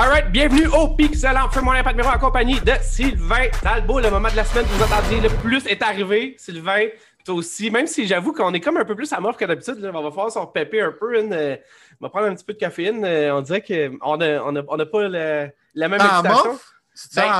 [0.00, 1.48] Alright, bienvenue au Pixelant.
[1.50, 3.98] Fais mon impact numéro en compagnie de Sylvain Talbot.
[3.98, 6.36] Le moment de la semaine que vous attendiez le plus est arrivé.
[6.38, 6.86] Sylvain,
[7.24, 7.68] toi aussi.
[7.68, 9.74] Même si j'avoue qu'on est comme un peu plus à mort que d'habitude.
[9.92, 11.18] On va falloir s'en pépé un peu.
[11.20, 11.56] Une, euh,
[12.00, 13.04] on va prendre un petit peu de caféine.
[13.04, 16.52] Euh, on dirait qu'on n'a on a, on a pas le- la même Ah, excitation.
[16.52, 16.72] sens
[17.16, 17.32] Ben-?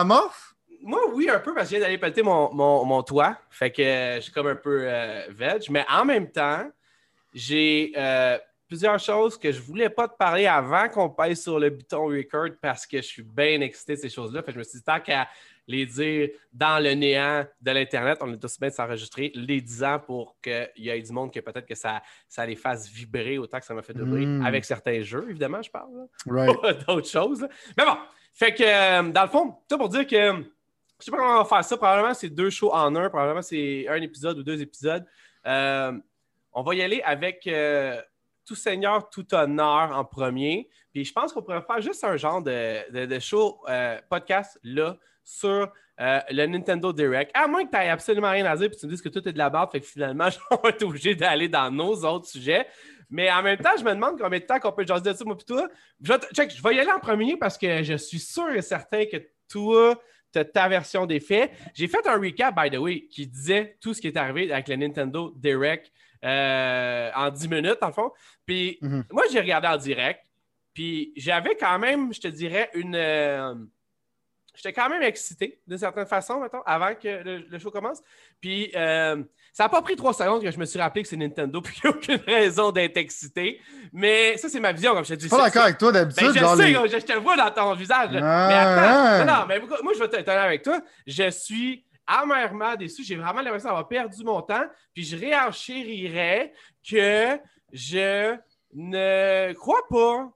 [0.82, 3.36] Moi, oui, un peu, parce que je viens d'aller pelleter mon, mon, mon toit.
[3.50, 4.84] Fait que euh, je suis comme un peu
[5.30, 5.62] veg.
[5.70, 6.64] Mais en même temps,
[7.32, 7.92] j'ai
[8.68, 12.50] plusieurs choses que je voulais pas te parler avant qu'on pèse sur le bouton record
[12.60, 14.42] parce que je suis bien excité de ces choses-là.
[14.42, 15.28] Fait que je me suis dit, tant qu'à
[15.66, 19.84] les dire dans le néant de l'Internet, on est aussi bien de s'enregistrer les 10
[19.84, 23.38] ans pour qu'il y ait du monde que peut-être que ça, ça les fasse vibrer
[23.38, 24.24] autant que ça m'a fait vibrer.
[24.24, 24.46] Mm.
[24.46, 26.06] Avec certains jeux, évidemment, je parle.
[26.26, 26.56] Right.
[26.86, 27.42] d'autres choses.
[27.42, 27.48] là.
[27.76, 27.96] Mais bon,
[28.32, 30.44] fait que euh, dans le fond, tout pour dire que
[30.98, 31.76] je sais pas comment on va faire ça.
[31.76, 33.08] Probablement c'est deux shows en un.
[33.08, 35.04] Probablement c'est un épisode ou deux épisodes.
[35.46, 35.92] Euh,
[36.52, 38.00] on va y aller avec euh,
[38.48, 40.70] Tout Seigneur, Tout Honneur en premier.
[40.90, 45.70] Puis je pense qu'on pourrait faire juste un genre de, show euh, podcast là sur
[46.00, 47.30] euh, le Nintendo Direct.
[47.34, 49.28] À moins que tu n'aies absolument rien à dire puis tu me dises que tout
[49.28, 52.26] est de la barre, fait que finalement, on va être obligé d'aller dans nos autres
[52.26, 52.66] sujets.
[53.10, 55.24] Mais en même temps, je me demande combien de temps qu'on peut jaser de ça,
[55.26, 55.56] moi, puis.
[56.00, 59.04] Je check, je vais y aller en premier parce que je suis sûr et certain
[59.04, 59.18] que
[59.50, 60.00] toi,
[60.32, 61.50] tu as ta version des faits.
[61.74, 64.68] J'ai fait un recap, by the way, qui disait tout ce qui est arrivé avec
[64.68, 65.92] le Nintendo Direct
[66.24, 68.12] euh, en 10 minutes, en fond.
[68.46, 69.04] Puis Mhm.
[69.12, 70.20] moi, j'ai regardé en direct.
[70.74, 72.94] Puis j'avais quand même, je te dirais, une.
[72.94, 73.54] euh,
[74.54, 78.00] J'étais quand même excité d'une certaine façon, mettons, avant que le, le show commence.
[78.40, 81.16] Puis euh, ça n'a pas pris trois secondes que je me suis rappelé que c'est
[81.16, 83.60] Nintendo, puis qu'il n'y a aucune raison d'être excité.
[83.92, 85.26] Mais ça, c'est ma vision, comme je te dis.
[85.26, 86.32] Je suis pas d'accord avec toi ben, d'habitude.
[86.34, 88.10] je genre sais, les- je, je te le vois dans ton visage.
[88.10, 88.20] là.
[88.20, 88.54] Ah, mais
[89.24, 89.40] attends, ah.
[89.42, 90.80] non, mais moi, je vais être honnête avec toi.
[91.06, 93.04] Je suis amèrement déçu.
[93.04, 94.64] J'ai vraiment l'impression d'avoir perdu mon temps.
[94.94, 96.52] Puis je réenchérirais
[96.88, 97.38] que
[97.72, 98.36] je
[98.72, 100.32] ne crois pas.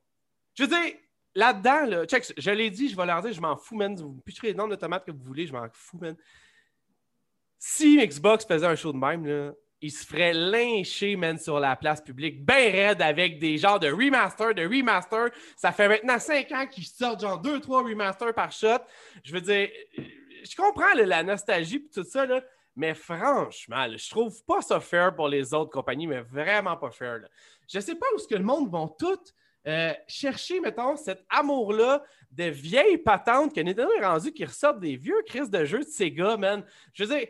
[0.54, 0.94] Je veux dire,
[1.34, 3.96] là-dedans, là, check, je l'ai dit, je vais leur dire, je m'en fous, man.
[3.96, 6.14] Vous me pitcherez le nombre de tomates que vous voulez, je m'en fous, man.
[7.58, 11.74] Si Xbox faisait un show de même, là, il se ferait lyncher, man, sur la
[11.74, 15.30] place publique, bien raide avec des genres de remaster, de remaster.
[15.56, 18.78] Ça fait maintenant cinq ans qu'ils sortent genre deux, trois remasters par shot.
[19.24, 19.68] Je veux dire,
[20.42, 22.42] je comprends la nostalgie et tout ça, là,
[22.74, 26.90] mais franchement, là, je trouve pas ça fair pour les autres compagnies, mais vraiment pas
[26.90, 27.20] fair.
[27.68, 29.20] Je sais pas où ce que le monde vont tout
[29.66, 34.96] euh, chercher, mettons, cet amour-là de vieilles patentes que Nintendo est rendu qui ressortent des
[34.96, 36.64] vieux crises de jeux de Sega, man.
[36.94, 37.28] Je veux dire,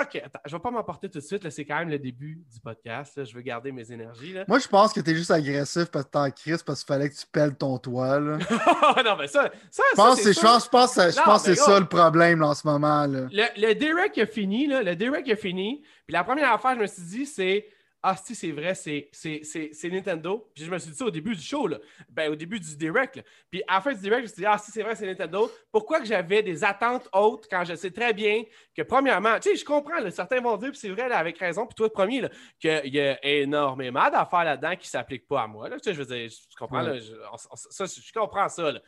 [0.00, 1.44] OK, attends, je vais pas m'emporter tout de suite.
[1.44, 3.16] là, C'est quand même le début du podcast.
[3.16, 4.32] là, Je veux garder mes énergies.
[4.32, 4.44] Là.
[4.48, 7.08] Moi, je pense que t'es juste agressif parce que t'es en crise parce qu'il fallait
[7.08, 8.18] que tu pelles ton toit.
[8.20, 8.38] Là.
[8.38, 11.22] Je non, mais ça, ça, pense ça, c'est- je pense- je pense que je Non,
[11.24, 13.06] pense mais c'est ça le problème là, en ce moment.
[13.06, 13.26] Là.
[13.32, 15.82] Le, le direct a fini, là, le direct a fini.
[16.06, 17.66] Puis la première affaire, je me suis dit, c'est
[18.08, 20.48] Ah, si, c'est vrai, c'est, c'est, c'est, c'est Nintendo.
[20.54, 21.78] Puis je me suis dit ça au début du show, là.
[22.08, 23.16] Ben, au début du direct.
[23.16, 23.22] là.
[23.50, 25.06] Puis à la fin du direct, je me suis dit Ah, si, c'est vrai, c'est
[25.06, 25.50] Nintendo.
[25.72, 28.44] Pourquoi que j'avais des attentes hautes quand je sais très bien
[28.76, 31.36] que, premièrement, tu sais, je comprends, là, certains vont dire, puis c'est vrai, là, avec
[31.38, 32.22] raison, puis toi, le premier,
[32.60, 35.68] qu'il y a énormément d'affaires là-dedans qui ne s'appliquent pas à moi.
[35.68, 35.76] Là.
[35.80, 38.70] Tu sais, je veux dire, tu comprends, là, je, on- on- ça, je comprends ça.
[38.70, 38.80] Là.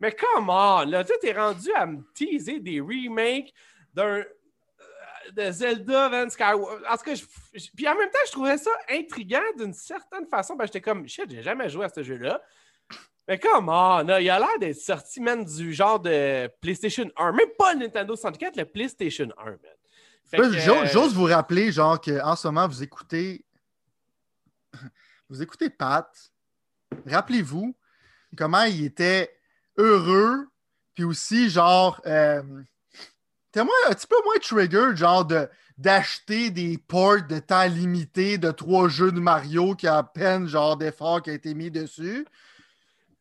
[0.00, 3.54] Mais comment, là, tu sais, t'es rendu à me teaser des remakes
[3.92, 4.24] d'un
[5.32, 6.82] de Zelda, Van Skyward.
[6.90, 7.24] En tout cas, je-
[7.54, 10.54] je- puis en même temps, je trouvais ça intriguant d'une certaine façon.
[10.56, 12.40] Ben, j'étais comme, shit, j'ai jamais joué à ce jeu-là.
[13.26, 17.32] Mais comment, il a l'air d'être sorti, man, du genre de PlayStation 1.
[17.32, 19.58] Même pas le Nintendo 64, le PlayStation 1, man.
[20.34, 23.44] Euh, J'ose vous rappeler, genre, qu'en ce moment, vous écoutez.
[25.30, 26.06] Vous écoutez Pat.
[27.06, 27.74] Rappelez-vous
[28.36, 29.34] comment il était
[29.78, 30.46] heureux,
[30.94, 32.42] puis aussi, genre, euh,
[33.54, 38.38] t'es moins- un petit peu moins trigger, genre, de d'acheter des ports de temps limité
[38.38, 41.68] de trois jeux de Mario qui a à peine, genre, d'effort qui a été mis
[41.70, 42.24] dessus.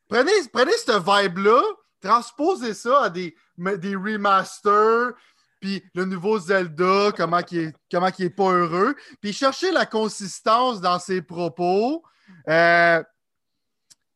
[0.08, 1.62] Prenez, prenez cette vibe-là,
[2.00, 5.14] transposez ça à des, des remasters,
[5.60, 10.80] puis le nouveau Zelda, comment il est, comment est pas heureux, puis chercher la consistance
[10.80, 12.04] dans ses propos.
[12.50, 13.04] Euh,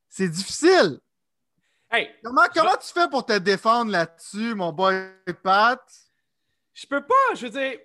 [0.10, 1.00] c'est difficile.
[1.90, 4.96] Hey, Comment, comment tu fais pour te défendre là-dessus, mon boy
[5.42, 5.82] Pat?
[6.80, 7.80] Je peux pas, je veux dire.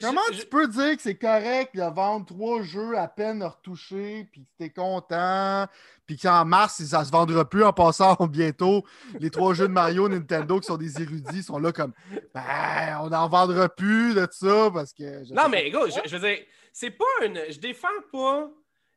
[0.00, 4.28] Comment je- tu peux dire que c'est correct de vendre trois jeux à peine retouchés,
[4.32, 5.68] puis que t'es content,
[6.06, 8.84] puis qu'en mars, ça se vendra plus en passant bientôt.
[9.20, 11.92] Les trois jeux de Mario Nintendo qui sont des érudits sont là comme
[12.34, 15.32] ben, on n'en vendra plus de ça parce que.
[15.32, 16.38] Non, mais je, je veux dire,
[16.72, 17.38] c'est pas une.
[17.48, 18.50] Je défends pas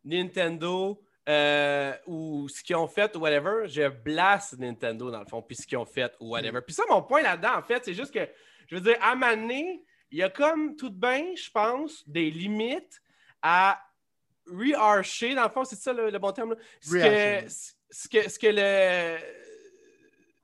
[0.06, 3.68] Nintendo euh, ou ce qu'ils ont fait ou whatever.
[3.68, 6.62] Je blasse Nintendo dans le fond, puis ce qu'ils ont fait ou whatever.
[6.62, 8.28] Puis ça, mon point là-dedans, en fait, c'est juste que,
[8.68, 12.30] je veux dire, à Mané, il y a comme tout de bien, je pense, des
[12.32, 13.02] limites
[13.42, 13.82] à
[14.48, 16.56] reharsher, dans le fond, c'est ça le, le bon terme?
[16.80, 17.48] Ce que, Rehacher.
[17.90, 19.18] ce que, ce que le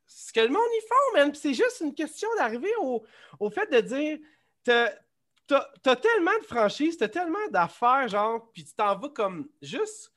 [0.06, 1.30] ce que le monde y font.
[1.30, 3.04] Puis c'est juste une question d'arriver au,
[3.40, 4.18] au fait de dire
[4.64, 4.92] t'as
[5.84, 10.14] t'as tellement de franchises, t'as tellement d'affaires, genre, puis tu t'en vas comme juste.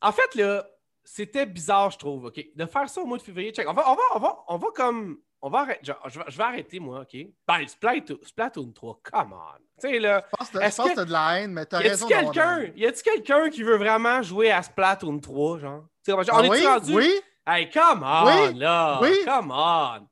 [0.00, 0.66] En fait, là,
[1.04, 2.40] c'était bizarre, je trouve, OK?
[2.54, 3.52] De faire ça au mois de février.
[3.52, 3.68] Check.
[3.68, 5.20] On va, on va, on va, on va comme.
[5.40, 5.84] On va arrêter.
[5.84, 7.16] genre, je, vais, je vais arrêter, moi, OK?
[7.46, 9.58] Ben, Splatoon, Splatoon 3, come on.
[9.80, 10.24] Tu sais, là.
[10.32, 10.58] Je pense que
[10.88, 12.06] que- t'as de la haine, mais t'as raison.
[12.08, 15.84] quelqu'un y a-tu quelqu'un qui veut vraiment jouer à Splatoon 3, genre?
[16.08, 16.66] On Ah est-tu oui?
[16.66, 16.94] rendu?
[16.94, 17.20] Oui?
[17.46, 18.98] Hey, come on, Oui, là!
[19.00, 19.16] oui?
[19.24, 20.08] Come on!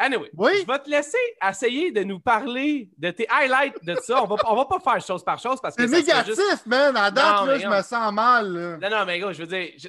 [0.00, 0.52] Anyway, Oui?
[0.60, 1.18] je vais te laisser
[1.48, 4.22] essayer de nous parler de tes highlights de ça.
[4.22, 6.96] On va, on va pas faire chose par chose parce que C'est négatif, juste- man.
[6.96, 8.46] À date, Non, là, je me sens mal.
[8.52, 8.76] là.
[8.76, 9.88] Non, non, mais gars, je veux dire, euh,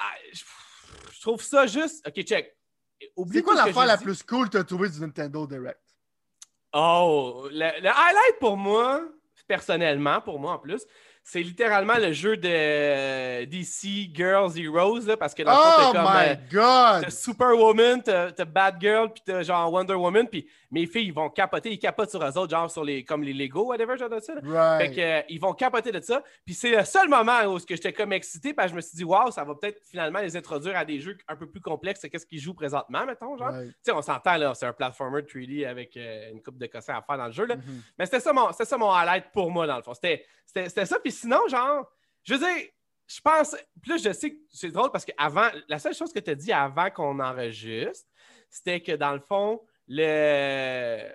[0.00, 0.42] ah, je-
[1.14, 2.06] je trouve ça juste...
[2.06, 2.54] OK, check.
[3.32, 4.04] C'est quoi l'affaire la dit.
[4.04, 5.80] plus cool que t'as trouvé du Nintendo Direct?
[6.72, 9.02] Oh, le, le highlight pour moi,
[9.48, 10.86] personnellement, pour moi en plus,
[11.22, 15.92] c'est littéralement le jeu de DC Girls Heroes, là, parce que dans le fond, Oh
[15.92, 16.12] t'as comme...
[16.12, 17.04] my euh, god!
[17.04, 21.28] T'as Superwoman, t'as t'as Batgirl, puis t'as genre Wonder Woman, puis mes filles, ils vont
[21.30, 24.20] capoter, ils capotent sur eux autres, genre sur les, comme les Lego, whatever, genre de
[24.20, 24.34] ça.
[24.34, 24.40] là.
[24.40, 24.48] Fait
[24.86, 24.94] Right.
[24.94, 26.22] que, euh, ils vont capoter de ça.
[26.44, 28.96] Puis c'est le seul moment où ce j'étais comme excité, parce que je me suis
[28.96, 32.00] dit, waouh, ça va peut-être finalement les introduire à des jeux un peu plus complexes
[32.02, 33.48] que qu'est-ce qu'ils jouent présentement, mettons, genre.
[33.48, 33.68] Right.
[33.70, 36.94] Tu sais, on s'entend, là, c'est un platformer 3D avec euh, une coupe de cossins
[36.96, 37.56] à faire dans le jeu, là.
[37.56, 37.82] Mhm.
[37.98, 39.94] Mais c'était ça, mon- c'était ça mon highlight pour moi, dans le fond.
[39.94, 40.24] C'était
[40.86, 40.98] ça.
[41.00, 41.90] Puis sinon, genre,
[42.22, 42.66] je veux dire,
[43.08, 43.56] je pense.
[43.88, 46.34] Là, je sais que c'est drôle parce que avant, la seule chose que tu as
[46.36, 48.08] dit avant qu'on enregistre,
[48.48, 49.60] c'était que dans le fond,
[49.90, 51.08] le.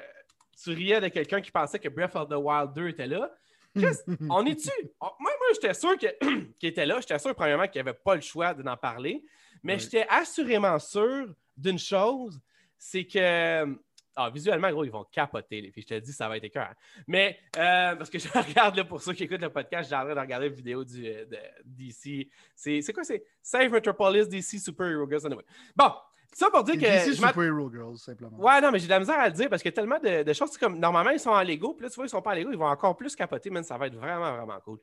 [0.63, 3.31] Tu riais de quelqu'un qui pensait que Breath of the Wild 2 était là.
[3.75, 3.95] Chris,
[4.29, 4.69] on est-tu?
[5.01, 6.99] on- Moi, moi j'étais sûr qu'il était là.
[7.01, 9.23] J'étais sûr, premièrement, qu'il n'y avait pas le choix d'en parler.
[9.63, 12.39] Mais j'étais assurément sûr d'une chose,
[12.77, 13.77] c'est que.
[14.17, 15.83] Ah, visuellement, gros, ils vont capoter, les filles.
[15.89, 16.71] Je te dis, ça va être écœurant.
[17.05, 20.05] Mais, euh, parce que je regarde, là, pour ceux qui écoutent le podcast, j'ai en
[20.05, 22.29] train de regarder la vidéo du, euh, de DC.
[22.55, 23.03] C'est c'est quoi?
[23.03, 25.25] C'est Save Metropolis DC Super Hero Girls.
[25.25, 25.43] Anyway.
[25.75, 25.91] Bon,
[26.37, 27.05] ça pour dire C'est que.
[27.09, 28.37] DC je m'att- Super Hero Girls, simplement.
[28.37, 29.99] Ouais, non, mais j'ai de la misère à le dire parce qu'il y a tellement
[29.99, 30.49] de, de choses.
[30.51, 32.35] c'est Comme, normalement, ils sont en Lego, puis là, tu vois, ils sont pas en
[32.35, 34.79] Lego, ils vont encore plus capoter, mais ça va être vraiment, vraiment cool.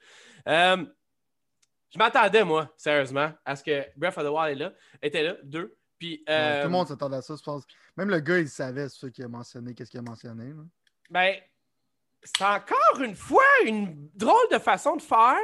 [0.49, 0.85] Euh,
[1.91, 4.73] je m'attendais, moi, sérieusement, à ce que Breath of the Wild est là,
[5.03, 5.77] était là, deux.
[5.99, 7.65] Puis, Ouais, euh, Tout le monde s'attendait à ça, je pense.
[7.97, 10.47] Même le gars, il savait, c'est ça qu'il a mentionné, qu'est-ce qu'il a mentionné.
[10.49, 10.63] là.
[11.11, 11.37] Ben,
[12.23, 15.37] c'est encore une fois une drôle de façon de faire.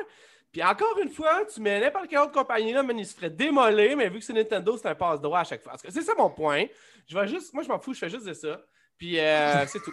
[0.50, 3.30] Puis encore une fois, tu mets n'importe quelle autre compagnie là, mais il se ferait
[3.30, 5.72] démolir, mais vu que c'est Nintendo, c'est un passe-droit à chaque fois.
[5.72, 6.64] Parce que C'est ça mon point.
[7.06, 8.60] Je vais juste, moi, je m'en fous, je fais juste de ça.
[8.96, 9.92] Puis euh, c'est tout.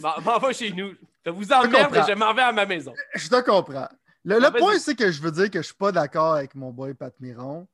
[0.00, 0.94] Bon, m'en va chez nous.
[1.24, 2.06] Je vous emmerde comprends.
[2.06, 2.94] je m'en vais à ma maison.
[3.14, 3.88] Je te comprends.
[4.24, 6.70] Le, le point, c'est que je veux dire que je suis pas d'accord avec mon
[6.70, 7.66] boy Pat Miron.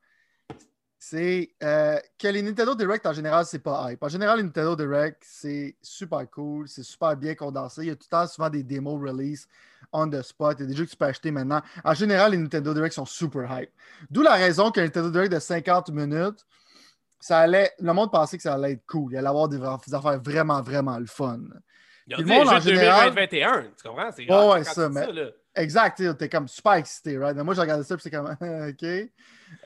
[0.99, 4.03] C'est euh, que les Nintendo Direct, en général, c'est pas hype.
[4.03, 7.82] En général, les Nintendo Direct, c'est super cool, c'est super bien condensé.
[7.82, 9.49] Il y a tout le temps souvent des démos release
[9.92, 10.56] on the spot.
[10.58, 11.60] Il y a des jeux que tu peux acheter maintenant.
[11.84, 13.70] En général, les Nintendo Direct sont super hype.
[14.10, 16.44] D'où la raison qu'un Nintendo Direct de 50 minutes,
[17.20, 19.12] ça allait, le monde pensait que ça allait être cool.
[19.12, 21.38] Il allait avoir des, des affaires vraiment, vraiment le fun.
[22.06, 24.10] Il y a le monde, en général- 2021, tu comprends?
[24.10, 25.26] C'est genre, ouais, ça, mais- là.
[25.54, 27.36] Exact, tu es comme super excité, right?
[27.36, 28.82] Mais moi, j'ai regardé ça, puis c'est comme, OK.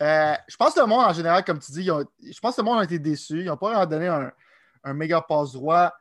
[0.02, 2.61] Euh, je pense que le monde, en général, comme tu dis, ont- je pense que
[2.61, 3.38] le monde a été déçu.
[3.40, 4.32] Ils n'ont pas donné un,
[4.82, 5.94] un méga passe-droit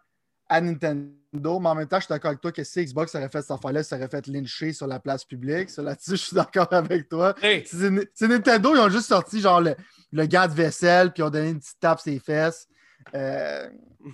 [0.50, 1.12] à Nintendo,
[1.60, 3.51] mais en même temps, je suis d'accord avec toi que si Xbox aurait fait cette
[3.51, 5.70] affaire-là, ça aurait fait lyncher sur la place publique.
[5.70, 7.34] Ça, là-dessus, je suis d'accord avec toi.
[7.42, 9.75] Hey, C'est Nintendo, ils ont juste sorti genre le,
[10.12, 12.68] le gant de vaisselle, puis ils ont donné une petite tape sur les fesses.
[13.13, 13.70] Euh,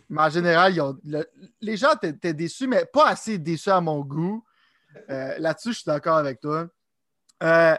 [0.10, 1.25] mais en général, ils ont- le-
[1.62, 4.44] les gens étaient étaient déçus, mais pas assez déçus à mon goût.
[5.10, 6.68] Euh, Là-dessus, je suis d'accord avec toi.
[7.44, 7.75] Euh,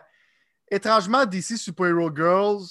[0.71, 2.63] étrangement, DC Super Hero Girls,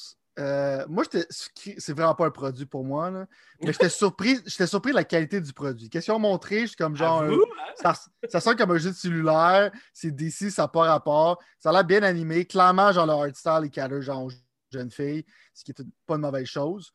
[0.42, 3.28] euh, moi, c'est vraiment pas un produit pour moi, là.
[3.62, 5.90] mais j'étais surpris, j'étais surpris de la qualité du produit.
[5.90, 6.62] Qu'est-ce qu'ils ont montré?
[6.62, 7.24] Je suis comme genre.
[7.24, 7.38] hein?
[7.76, 7.94] ça,
[8.30, 9.72] ça sonne comme un jeu de cellulaire.
[9.94, 11.42] C'est DC, ça n'a pas rapport.
[11.60, 12.46] Ça a l'air bien animé.
[12.46, 14.32] Clairement, genre, le art style est calé, genre, aux
[14.72, 16.92] jeunes filles, ce qui est pas une mauvaise chose.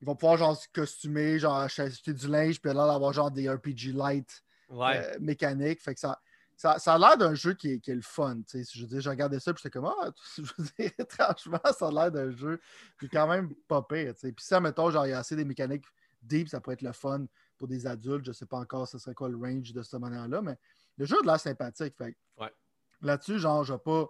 [0.00, 3.48] Ils vont pouvoir, genre, se costumer, genre, acheter du linge, puis là, avoir, genre, des
[3.48, 4.96] RPG light Ouais.
[4.96, 5.82] euh, mécaniques.
[5.82, 6.18] Fait que ça,
[6.62, 8.36] ça, ça a l'air d'un jeu qui est, qui est le fun.
[8.48, 8.72] tu sais.
[8.72, 11.88] Je veux dire, j'ai regardé ça, puis j'étais comme, ah, je veux dire, étrangement, ça
[11.88, 12.60] a l'air d'un jeu
[13.00, 14.14] qui est quand même pas pire.
[14.14, 15.84] Puis ça, mettons, genre, il y a assez des mécaniques
[16.22, 17.26] deep, ça pourrait être le fun
[17.58, 18.24] pour des adultes.
[18.26, 20.56] Je sais pas encore ce serait quoi le range de cette manière-là, mais
[20.98, 21.96] le jeu a de l'air sympathique.
[21.98, 22.52] Fait Ouais.
[23.00, 24.06] Là-dessus, genre, je vais pas,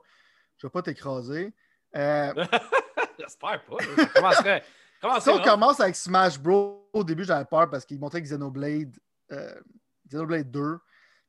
[0.58, 1.54] je vais pas t'écraser.
[1.96, 2.34] Euh,
[3.18, 3.76] J'espère pas.
[4.14, 4.62] commencerait.
[5.00, 8.94] commencerait si on commence avec Smash Bros, au début, j'avais peur parce qu'ils montraient Xenoblade,
[9.30, 9.58] euh,
[10.06, 10.78] Xenoblade 2.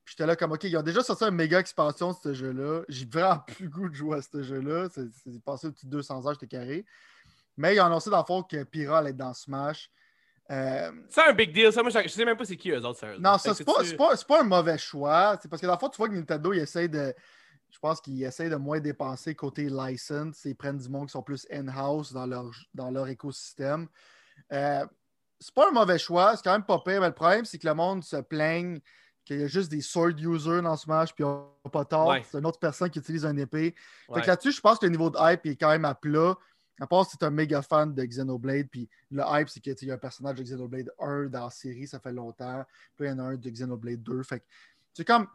[0.05, 2.81] Puis j'étais là comme, OK, ils ont déjà sorti un méga expansion de ce jeu-là.
[2.89, 4.89] J'ai vraiment plus goût de jouer à ce jeu-là.
[4.93, 6.85] C'est c'est passé au-dessus de 200 heures, j'étais carré.
[7.55, 9.89] Mais ils ont annoncé dans le fond que Pyra allait être dans Smash.
[10.51, 11.81] Euh, C'est un big deal, ça.
[11.81, 14.27] Moi, je sais même pas c'est qui eux autres, non, ça, c'est pas, pas, c'est
[14.27, 15.37] pas un mauvais choix.
[15.41, 17.13] C'est parce que dans le fond, tu vois que Nintendo, il essaie de.
[17.69, 20.45] Je pense qu'ils essayent de moins dépenser côté license.
[20.45, 23.87] Ils prennent du monde qui sont plus in-house dans leur, dans leur écosystème.
[24.51, 24.85] Euh,
[25.39, 27.67] c'est pas un mauvais choix, c'est quand même pas pire, mais le problème, c'est que
[27.67, 28.79] le monde se plaigne
[29.23, 32.09] qu'il y a juste des sword users dans Smash, puis on n'a pas tort.
[32.09, 32.23] Ouais.
[32.29, 33.75] C'est une autre personne qui utilise un épée.
[34.13, 36.35] Fait que là-dessus, je pense que le niveau de hype est quand même à plat.
[36.79, 39.87] À part si tu es un méga fan de Xenoblade, puis le hype, c'est qu'il
[39.87, 42.65] y a un personnage de Xenoblade 1 dans la série, ça fait longtemps.
[42.95, 44.23] Puis il y en a un de Xenoblade 2.
[44.23, 44.45] Fait que
[44.93, 45.27] c'est comme.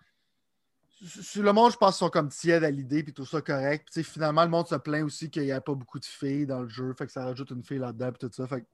[1.00, 3.88] Sur le monde, je pense qu'ils sont comme tièdes à l'idée, puis tout ça correct.
[3.92, 6.62] Puis finalement, le monde se plaint aussi qu'il n'y a pas beaucoup de filles dans
[6.62, 8.48] le jeu, fait que ça rajoute une fille là-dedans, puis tout ça.
[8.48, 8.66] Fait que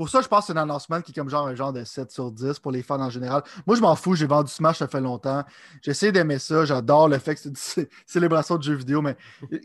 [0.00, 1.84] pour ça, je pense que c'est un annoncement qui est comme genre un genre de
[1.84, 3.42] 7 sur 10 pour les fans en général.
[3.66, 5.44] Moi, je m'en fous, j'ai vendu Smash, ça fait longtemps.
[5.82, 9.14] J'essaie d'aimer ça, j'adore le fait que c'est une cé- célébration de jeux vidéo, mais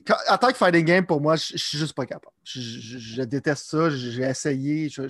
[0.06, 2.36] quand- en tant que fighting game, pour moi, je, je suis juste pas capable.
[2.44, 4.90] Je, je- je déteste ça, j'ai essayé.
[4.90, 5.04] je-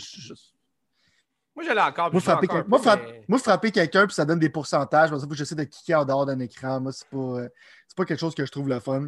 [1.55, 2.11] Moi, je l'ai encore.
[2.11, 5.09] moi, frapper, encore moi, mais- moi, frapper quelqu'un, puis ça donne des pourcentages.
[5.09, 6.79] Moi, ça, faut que j'essaie de kicker en dehors d'un écran.
[6.79, 7.49] Moi, c'est pas, euh,
[7.95, 9.07] pas quelque chose que je trouve le fun.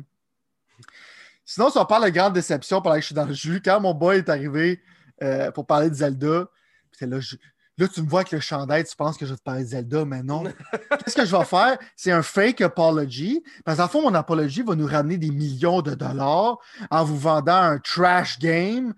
[1.45, 3.79] Sinon, si on parle de grande déception pendant que je suis dans le jus, quand
[3.79, 4.81] mon boy est arrivé
[5.23, 6.47] euh, pour parler de Zelda,
[6.91, 7.35] puis là, je-
[7.77, 9.69] là, tu me vois avec le chandail, tu penses que je vais te parler de
[9.69, 10.43] Zelda, mais non.
[11.05, 11.77] Qu'est-ce que je vais faire?
[11.95, 13.43] C'est un fake apology.
[13.65, 16.57] Parce qu'en fond, mon apology va nous ramener des millions de dollars
[16.89, 18.93] en vous vendant un trash game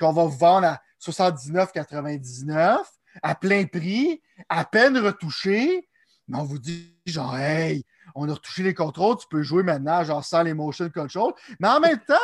[0.00, 2.78] qu'on va vous vendre à 79,99
[3.22, 5.88] à plein prix, à peine retouché.
[6.28, 10.04] Mais on vous dit, genre, hey, on a retouché les contrôles, tu peux jouer maintenant,
[10.04, 11.32] genre, sans les motion control.
[11.60, 12.14] Mais en même temps,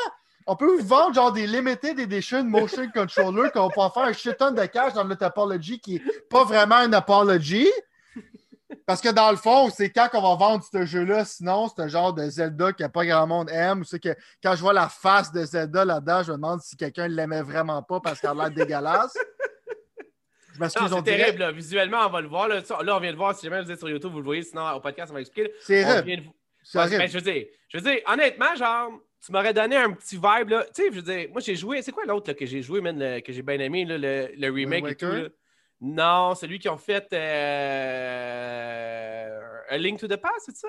[0.50, 4.12] on peut vous vendre, genre, des limited edition motion controller qu'on peut en faire un
[4.12, 7.69] shit ton de cash dans notre apology qui est pas vraiment une apology.
[8.87, 11.88] Parce que dans le fond, c'est quand qu'on va vendre ce jeu-là, sinon, c'est un
[11.88, 13.85] genre de Zelda que pas grand monde aime.
[13.85, 17.09] C'est que quand je vois la face de Zelda là-dedans, je me demande si quelqu'un
[17.09, 19.14] l'aimait vraiment pas parce qu'elle a l'air dégueulasse.
[20.55, 21.38] Je m'excuse, c'est dirait- terrible.
[21.38, 21.52] Là.
[21.52, 22.49] Visuellement, on va le voir.
[22.49, 22.61] Là,
[22.97, 23.35] on vient de voir.
[23.35, 24.43] Si jamais vous êtes sur YouTube, vous le voyez.
[24.43, 25.52] Sinon, au podcast, on va expliquer.
[25.61, 26.23] C'est de-
[26.75, 28.90] Ouais, ben, je veux dire, je veux dire, honnêtement, genre,
[29.25, 30.64] tu m'aurais donné un petit vibe, là.
[30.75, 32.98] Tu sais, je veux dire, moi, j'ai joué, c'est quoi l'autre que j'ai joué, man,
[32.98, 35.28] le- que j'ai bien aimé, là, le, le remake et tout, là?
[35.80, 37.06] Non, celui qui ont fait
[37.88, 40.68] euh, A Link to the Past, c'est ça?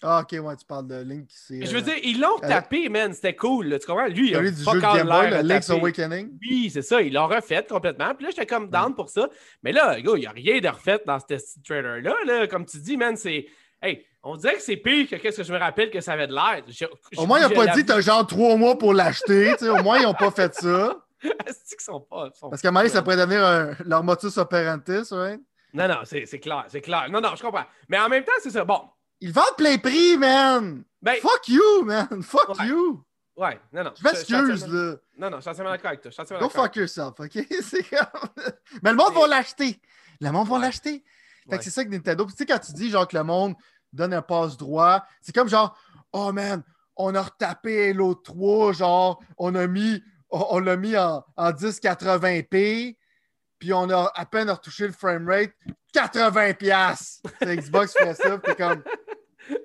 [0.00, 1.26] Ah, ok, ouais, tu parles de Link.
[1.28, 4.06] c'est, Je veux euh, dire, ils l'ont euh, tapé, man, c'était cool, là, tu comprends?
[4.06, 5.70] Lui, il a du jeu de Game Boy, le Link's.
[5.70, 6.38] Awakening.
[6.40, 8.14] Oui, c'est ça, ils l'ont refait complètement.
[8.14, 9.28] Puis là, j'étais comme down pour ça.
[9.62, 12.14] Mais là, gars, il n'y a rien de refait dans ce trailer-là.
[12.24, 12.46] Là.
[12.46, 13.46] Comme tu dis, man, c'est.
[13.80, 16.26] Hey, on dirait que c'est pire que qu'est-ce que je me rappelle que ça avait
[16.26, 16.62] de l'air.
[17.16, 19.54] Au moins, il n'a je pas dit t'as genre trois mois pour l'acheter.
[19.68, 20.96] Au moins, ils n'ont pas fait ça.
[21.46, 22.30] Est-ce qu'ils sont pas.
[22.34, 25.40] sont- Parce qu'à donné, ça pourrait devenir un- leur motus operandi, right?
[25.74, 27.08] Non, non, c'est clair, c'est clair.
[27.10, 27.64] Non, non, je comprends.
[27.88, 28.64] Mais en même temps, c'est ça.
[28.64, 28.82] Bon,
[29.20, 30.84] Ils vendent plein prix, man!
[31.02, 32.22] ben, Fuck you, man!
[32.22, 32.66] Fuck Ouais.
[32.68, 33.04] you!
[33.36, 33.92] ouais, non, non.
[33.98, 34.94] Je m'excuse, là.
[35.18, 36.38] Non, non, je suis entièrement d'accord avec toi.
[36.40, 37.32] Go fuck yourself, OK?
[37.62, 38.30] C'est comme-
[38.82, 39.80] Mais le monde va l'acheter.
[40.20, 41.02] Le monde va l'acheter.
[41.50, 42.24] Fait que c'est ça que Nintendo.
[42.26, 43.54] Tu sais, quand tu dis genre que le monde
[43.92, 45.76] donne un passe droit, c'est comme genre,
[46.12, 46.62] oh man,
[46.96, 51.50] on a retapé Halo 3, genre, on a mis, on, on l'a mis en, en
[51.52, 52.96] 1080p,
[53.58, 55.52] puis on a à peine retouché le framerate,
[55.94, 56.54] 80$!
[56.56, 57.30] piastres.
[57.40, 58.82] C'est Xbox fait ça, puis t'es comme.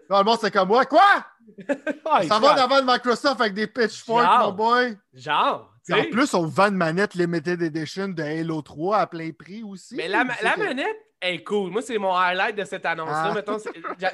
[0.09, 1.25] Non, le monde, c'est comme, ouais, quoi?
[1.67, 4.97] Ouais, Ça va devant de Microsoft avec des pitchforks, mon boy.
[5.13, 9.61] Genre, En plus, on vend une manette Limited Edition de Halo 3 à plein prix
[9.63, 9.95] aussi.
[9.95, 11.71] Mais la, la que- manette est cool.
[11.71, 13.29] Moi, c'est mon highlight de cette annonce-là.
[13.31, 13.33] Ah.
[13.33, 13.57] Mettons,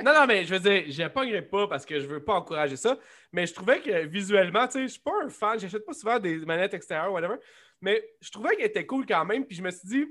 [0.03, 2.75] non, non, mais je veux dire, je pognerai pas parce que je veux pas encourager
[2.75, 2.97] ça.
[3.31, 5.59] Mais je trouvais que visuellement, tu sais, je suis pas un fan.
[5.59, 7.35] J'achète pas souvent des manettes extérieures, whatever.
[7.81, 9.45] Mais je trouvais qu'elle était cool quand même.
[9.45, 10.05] Puis je me suis dit,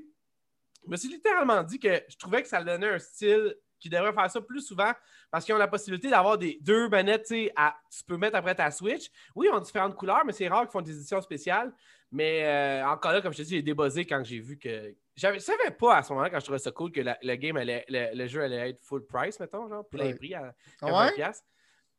[0.85, 4.12] je me suis littéralement dit que je trouvais que ça donnait un style qui devrait
[4.12, 4.93] faire ça plus souvent
[5.31, 8.37] parce qu'ils ont la possibilité d'avoir des deux manettes, tu sais, à- tu peux mettre
[8.37, 9.09] après ta Switch.
[9.37, 11.73] Oui, ils ont différentes couleurs, mais c'est rare qu'ils font des éditions spéciales.
[12.11, 14.95] Mais euh, encore là, comme je te dis, j'ai débuzzé quand j'ai vu que.
[15.17, 17.57] Je savais pas à ce moment-là, quand je trouvais ça cool, que la- le game
[17.57, 20.15] allait, le, le jeu allait être full price, mettons, genre, plein Ouais.
[20.15, 21.15] prix à Ah 40 ouais?
[21.17, 21.47] piastres.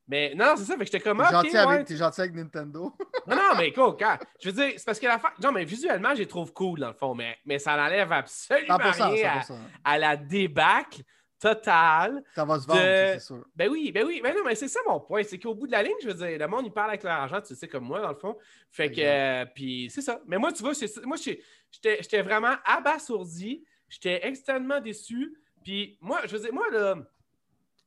[0.07, 1.19] Mais non, c'est ça, fait que j'étais comme.
[1.19, 2.91] T'es ah, gentil, avec, t'es gentil avec Nintendo.
[3.27, 5.31] Non, non, mais quoi, quand- Je veux dire, c'est parce que la fa...
[5.43, 8.77] Non, mais visuellement, je les trouve cool, dans le fond, mais, mais ça n'enlève absolument
[8.77, 9.53] 100%, rien à, 100%.
[9.83, 11.03] à la débâcle
[11.39, 12.23] totale.
[12.35, 13.45] Ça va se vendre, de- c'est sûr.
[13.55, 15.23] Ben oui, ben oui, ben non, mais c'est ça mon point.
[15.23, 17.13] C'est qu'au bout de la ligne, je veux dire, le monde, il parle avec leur
[17.13, 18.37] argent, tu sais, comme moi, dans le fond.
[18.71, 20.21] Fait que, euh, puis c'est ça.
[20.27, 20.73] Mais moi, tu vois,
[21.05, 23.63] moi, j'étais vraiment abasourdi.
[23.87, 25.35] J'étais extrêmement déçu.
[25.63, 26.95] Puis moi, je veux dire, moi, là,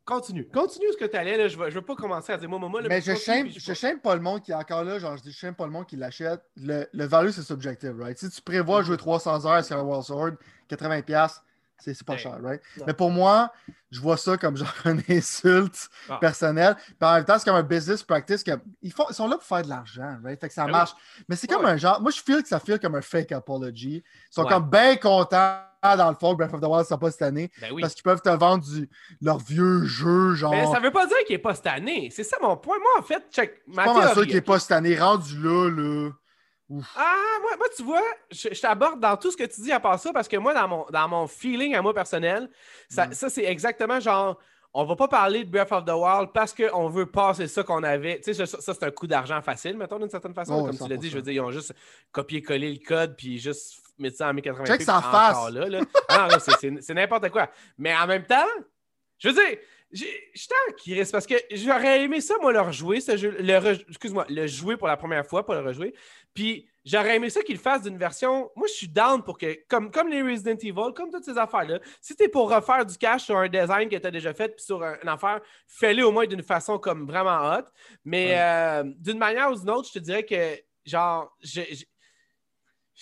[0.05, 0.49] continue.
[0.49, 1.49] Continue ce que tu allais, là.
[1.49, 3.73] Je veux, je veux pas commencer à dire, moi, moi, là, Mais je shame, je
[3.73, 4.99] shame pas le monde qui est encore là.
[4.99, 6.41] Genre, je dis, je shame pas le monde qui l'achète.
[6.57, 8.19] Le, le value, c'est subjective, right?
[8.19, 10.33] Si tu prévois jouer 300 heures sur un World Sword,
[10.69, 11.41] 80$,
[11.83, 12.19] c'est pas Ouais.
[12.19, 12.61] cher, right?
[12.79, 12.85] Non.
[12.87, 13.53] Mais pour moi,
[13.91, 16.19] je vois ça comme genre une insulte Ah.
[16.21, 16.75] personnelle.
[16.77, 18.43] Puis en même temps, c'est comme un business practice.
[18.43, 20.41] Que, ils, font, ils sont là pour faire de l'argent, right?
[20.41, 20.73] Fait que ça Ben oui.
[20.73, 20.93] marche.
[21.29, 22.01] Mais c'est comme un genre.
[22.01, 24.03] Moi, je feel que ça feel comme un fake apology.
[24.05, 24.49] Ils sont Ouais.
[24.51, 27.51] comme bien contents dans le fond que Breath of the Wild ne pas cette année.
[27.61, 27.83] Ben oui.
[27.83, 28.89] Parce qu'ils peuvent te vendre du,
[29.21, 30.53] leur vieux jeu, genre.
[30.53, 32.09] Mais ça veut pas dire qu'il est pas cette année.
[32.13, 32.79] C'est ça mon point.
[32.79, 33.61] Moi, en fait, check.
[33.69, 36.11] Je Ma suis pas sûr qu'il n'est pas cette année rendu là, là.
[36.97, 39.81] Ah, moi, moi, tu vois, je, je t'aborde dans tout ce que tu dis à
[39.81, 42.49] part ça parce que moi, dans mon, dans mon feeling à moi personnel,
[42.89, 44.39] ça, ça, c'est exactement genre.
[44.75, 47.83] On va pas parler de Breath of the Wild parce qu'on veut passer ça qu'on
[47.83, 48.21] avait.
[48.21, 50.55] Tu sais, ça, ça, c'est un coup d'argent facile, mettons, d'une certaine façon.
[50.63, 51.11] Oh, Comme tu l'as dit, 100%.
[51.11, 51.75] je veux dire, ils ont juste
[52.11, 55.51] copié-collé le code puis juste mis ça en 1080 Check sa encore face.
[55.51, 56.39] Là, là.
[56.81, 57.51] C'est- n'importe quoi.
[57.77, 58.47] Mais en même temps,
[59.19, 59.59] je veux dire,
[59.93, 63.37] je suis en crise parce que j'aurais aimé ça, moi, le rejouer, ce jeu.
[63.39, 65.95] Le Excuse-moi, le jouer pour la première fois, pas le rejouer.
[66.35, 68.51] Puis j'aurais aimé ça qu'ils le fassent d'une version.
[68.57, 71.79] Moi, je suis down pour que, comme, comme les Resident Evil, comme toutes ces affaires-là,
[72.01, 74.83] si t'es pour refaire du cash sur un design que t'as déjà fait, puis sur
[74.83, 77.65] un- une affaire, fais-le au moins d'une façon comme vraiment hot.
[78.05, 78.39] Mais Ouais.
[78.41, 80.57] euh, d'une manière ou d'une autre, je te dirais que,
[80.87, 81.85] genre, je- je-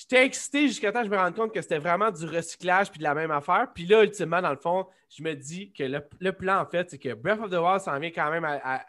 [0.00, 2.98] J'étais excité jusqu'à temps que je me rende compte que c'était vraiment du recyclage puis
[2.98, 3.68] de la même affaire.
[3.74, 6.88] Puis là, ultimement, dans le fond, je me dis que le, le plan, en fait,
[6.90, 8.52] c'est que Breath of the Wild s'en vient quand même à.
[8.54, 8.86] à- à-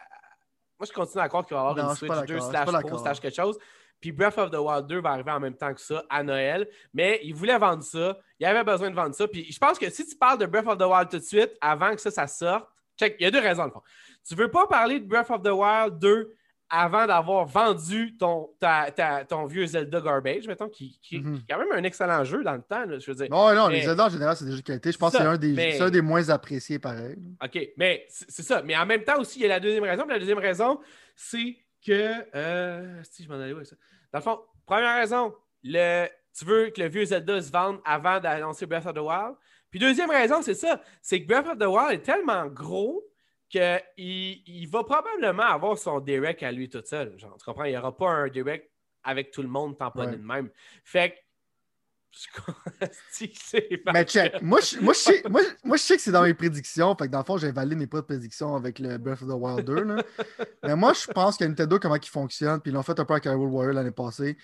[0.79, 2.49] Moi, je continue à croire qu'il va y avoir Non, une Switch 2 d'accord, je
[2.71, 3.57] slash Pro slash quelque chose.
[3.99, 6.67] Puis Breath of the Wild 2 va arriver en même temps que ça à Noël.
[6.93, 8.17] Mais il voulait vendre ça.
[8.39, 9.27] Il avait besoin de vendre ça.
[9.27, 11.51] Puis je pense que si tu parles de Breath of the Wild tout de suite,
[11.61, 13.83] avant que ça, ça sorte, check, il y a deux raisons, le fond.
[14.27, 16.33] Tu veux pas parler de Breath of the Wild 2
[16.73, 21.35] avant d'avoir vendu ton, ta- ta- ton vieux Zelda Garbage, mettons, qui, qui- Mhm.
[21.35, 23.27] qui est quand même un excellent jeu dans le temps, là, je veux dire.
[23.29, 24.91] Non, non, les Zelda en général, c'est des jeux de qualité.
[24.91, 27.17] Je pense que c'est un, des- mais- c'est un des moins appréciés, pareil.
[27.43, 28.61] OK, mais c'est c'est ça.
[28.63, 30.03] Mais en même temps aussi, il y a la deuxième raison.
[30.03, 30.79] Puis la deuxième raison,
[31.15, 32.13] c'est que.
[32.35, 33.75] euh, si je m'en allais où avec ça?
[34.13, 38.19] Dans le fond, première raison, le, tu veux que le vieux Zelda se vende avant
[38.19, 39.35] d'annoncer Breath of the Wild.
[39.69, 40.81] Puis deuxième raison, c'est ça.
[41.01, 43.03] C'est que Breath of the Wild est tellement gros
[43.51, 47.17] qu'il il va probablement avoir son direct à lui tout seul.
[47.19, 47.65] Genre, tu comprends?
[47.65, 48.69] Il n'y aura pas un direct
[49.03, 50.17] avec tout le monde tamponné Ouais.
[50.17, 50.49] de même.
[50.83, 51.15] Fait que.
[53.93, 56.33] Mais check, moi, je, moi, je sais, moi, moi, je sais que c'est dans mes
[56.33, 56.93] prédictions.
[56.95, 59.33] Fait que dans le fond, j'ai validé mes propres prédictions avec le Breath of the
[59.33, 59.83] Wild 2.
[59.83, 60.03] là.
[60.63, 63.13] Mais moi, je pense que Nintendo, comment ils fonctionnent, puis ils l'ont fait un peu
[63.13, 64.37] avec Hyrule Warrior l'année passée,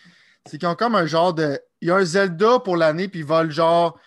[0.45, 1.59] c'est qu'ils ont comme un genre de.
[1.81, 3.99] Il y a un Zelda pour l'année, puis ils veulent genre.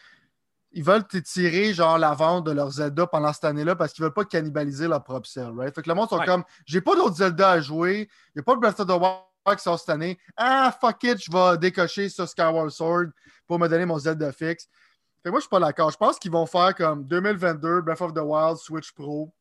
[0.72, 4.12] Ils veulent tirer genre la vente de leur Zelda pendant cette année-là parce qu'ils veulent
[4.14, 5.74] pas cannibaliser leur propre sale, right?
[5.74, 6.26] Fait que le monde sont Ouais.
[6.26, 8.90] comme j'ai pas d'autres Zelda à jouer, il n'y a pas de Breath of the
[8.90, 10.18] Wild qui sort cette année.
[10.36, 13.06] Ah fuck it, je vais décocher sur Skyward Sword
[13.48, 14.68] pour me donner mon Zelda fixe.
[15.22, 15.90] Fait que moi, je suis pas d'accord.
[15.90, 19.34] Je pense qu'ils vont faire comme 2022, Breath of the Wild, Switch Pro.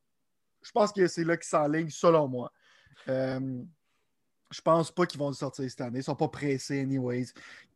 [0.63, 2.51] Je pense que c'est là qu'ils s'enlignent, selon moi.
[3.07, 3.39] Euh,
[4.51, 5.99] je pense pas qu'ils vont le sortir cette année.
[5.99, 7.27] Ils sont pas pressés, anyways.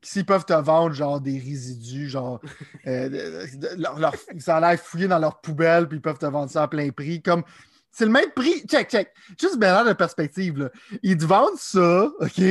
[0.02, 2.40] S'ils peuvent te vendre, genre, des résidus, genre,
[2.88, 6.18] euh, de- de- leur- leur- ça a l'air fouillé dans leur poubelle, puis ils peuvent
[6.18, 7.22] te vendre ça à plein prix.
[7.22, 7.44] Comme,
[7.92, 8.62] c'est le même prix.
[8.68, 9.14] Check, check.
[9.40, 10.70] Juste bien de perspective, là.
[11.04, 12.42] Ils te vendent ça, OK,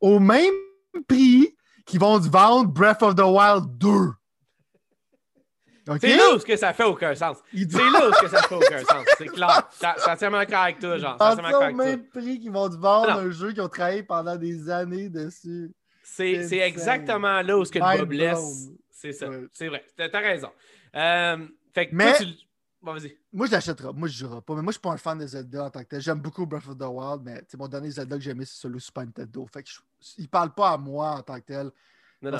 [0.00, 0.54] au même
[1.06, 3.88] prix qu'ils vont te vendre Breath of the Wild 2.
[6.00, 7.38] C'est là où ce que ça fait aucun sens.
[7.42, 9.04] Te C'est là où ce que ça fait aucun sens.
[9.18, 9.68] C'est clair.
[9.72, 11.16] Ça- suis entièrement d'accord avec toi, genre.
[11.18, 11.72] Ça d'accord au toi.
[11.72, 13.18] même prix qu'ils vont te vendre Non.
[13.20, 15.72] un jeu qu'ils ont travaillé pendant des années dessus.
[16.02, 18.32] C'est exactement là où ce que le blesse.
[18.66, 18.76] blown.
[18.90, 19.28] C'est ça.
[19.28, 19.44] Ouais.
[19.52, 19.84] C'est vrai.
[19.96, 20.50] T'as raison.
[20.94, 22.32] Euh, fait que Mais- toi, tu...
[22.82, 22.94] Bon.
[23.32, 23.92] Moi, je l'achèterai.
[23.94, 24.54] Moi, je jouerai pas.
[24.54, 26.00] Mais moi, je suis pas un fan de Zelda en tant que tel.
[26.00, 28.60] J'aime beaucoup Breath of the Wild, mais c'est mon dernier Zelda que j'ai aimé, c'est
[28.60, 29.46] celui Super Nintendo.
[29.52, 29.80] Fait que je-
[30.18, 31.70] il parle pas à moi en tant que tel
[32.22, 32.38] Non, non.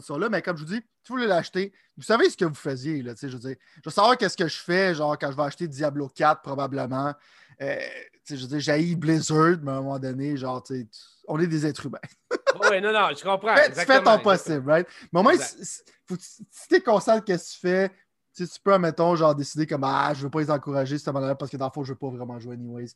[0.00, 0.28] Cette condition-là.
[0.28, 3.02] Mais comme je vous dis, si vous voulez l'acheter, vous savez ce que vous faisiez.
[3.02, 5.30] Là, tu sais, je veux dire, je veux savoir qu'est-ce que je fais, genre quand
[5.30, 7.14] je vais acheter Diablo 4, probablement.
[7.60, 10.86] Euh, tu sais, je veux dire, j'ai Blizzard, mais à un moment donné, genre, tu
[11.28, 11.98] on est des êtres humains.
[12.70, 13.56] Oui, non, non, je comprends.
[13.56, 14.86] Fais- fais ton possible, right?
[15.12, 17.90] Mais au moins, faut si t'es conscient de ce que tu fais,
[18.36, 21.50] tu peux, mettons, genre, décider comme, ah, je veux pas les encourager cette manière parce
[21.50, 22.92] que dans le fond, je veux pas vraiment jouer anyways.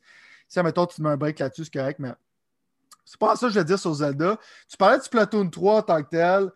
[0.47, 2.13] Si, mettons, tu te mets un break là-dessus, c'est correct, mais
[3.05, 4.39] c'est pas ça que je veux dire sur Zelda.
[4.69, 6.51] Tu parlais de Splatoon 3 en tant que tel.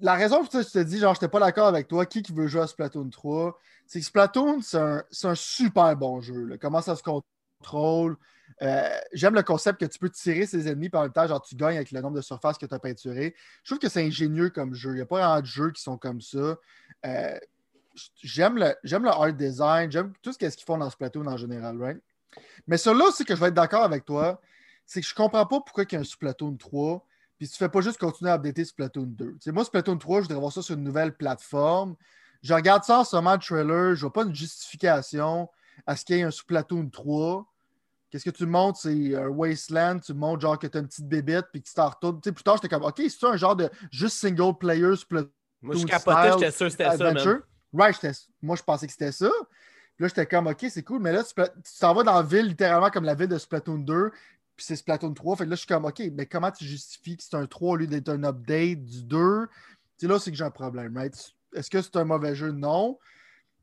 [0.00, 2.32] La raison pour laquelle je te dis, genre, j'étais pas d'accord avec toi, qui qui
[2.32, 6.58] veut jouer à Splatoon 3, c'est que Splatoon, c'est un, super bon jeu.
[6.60, 8.16] Comment ça se contrôle?
[8.60, 11.56] Euh, J'aime le concept que tu peux tirer ses ennemis, en même temps, genre, tu
[11.56, 13.34] gagnes avec le nombre de surfaces que tu as peinturé.
[13.62, 14.90] Je trouve que c'est ingénieux comme jeu.
[14.90, 16.56] Il n'y a pas vraiment de qui sont comme ça.
[17.06, 17.38] Euh,
[18.22, 22.02] j'aime le, le art design, j'aime tout ce qu'ils font dans Splatoon en général, right?
[22.66, 24.40] Mais celui-là aussi que je vais être d'accord avec toi,
[24.86, 27.04] c'est que je comprends pas pourquoi il y a un Splatoon 3,
[27.42, 29.32] puis tu fais pas juste continuer à updater Splatoon 2.
[29.32, 31.96] Tu sais, moi, Splatoon 3, je voudrais voir ça sur une nouvelle plateforme.
[32.40, 35.50] Je regarde ça en ce moment, le trailer, je vois pas une justification
[35.84, 37.44] à ce qu'il y ait un Splatoon 3.
[38.08, 38.78] Qu'est-ce que tu montres?
[38.82, 41.74] C'est un Wasteland, tu montres genre que tu as une petite bébête puis que tu
[41.74, 42.20] t'en retournes.
[42.20, 45.28] Plus tard, j'étais comme, OK, c'est un genre de juste single player Splatoon
[45.62, 47.42] Moi, je capotais, j'étais sûr que c'était ça, man.
[47.74, 49.30] Right, moi, je pensais que c'était ça.
[49.96, 51.34] Puis là, j'étais comme, OK, c'est cool, mais là, tu
[51.80, 54.12] t'en vas dans la ville, littéralement comme la ville de Splatoon 2,
[54.62, 55.36] puis c'est Splatoon 3.
[55.36, 57.72] Fait que là, je suis comme, OK, mais comment tu justifies que c'est un 3
[57.72, 59.46] au lieu d'être un update du 2?
[59.48, 59.48] Tu
[59.96, 61.14] sais, là, c'est que j'ai un problème, right?
[61.54, 62.52] Est-ce que c'est un mauvais jeu?
[62.52, 62.98] Non.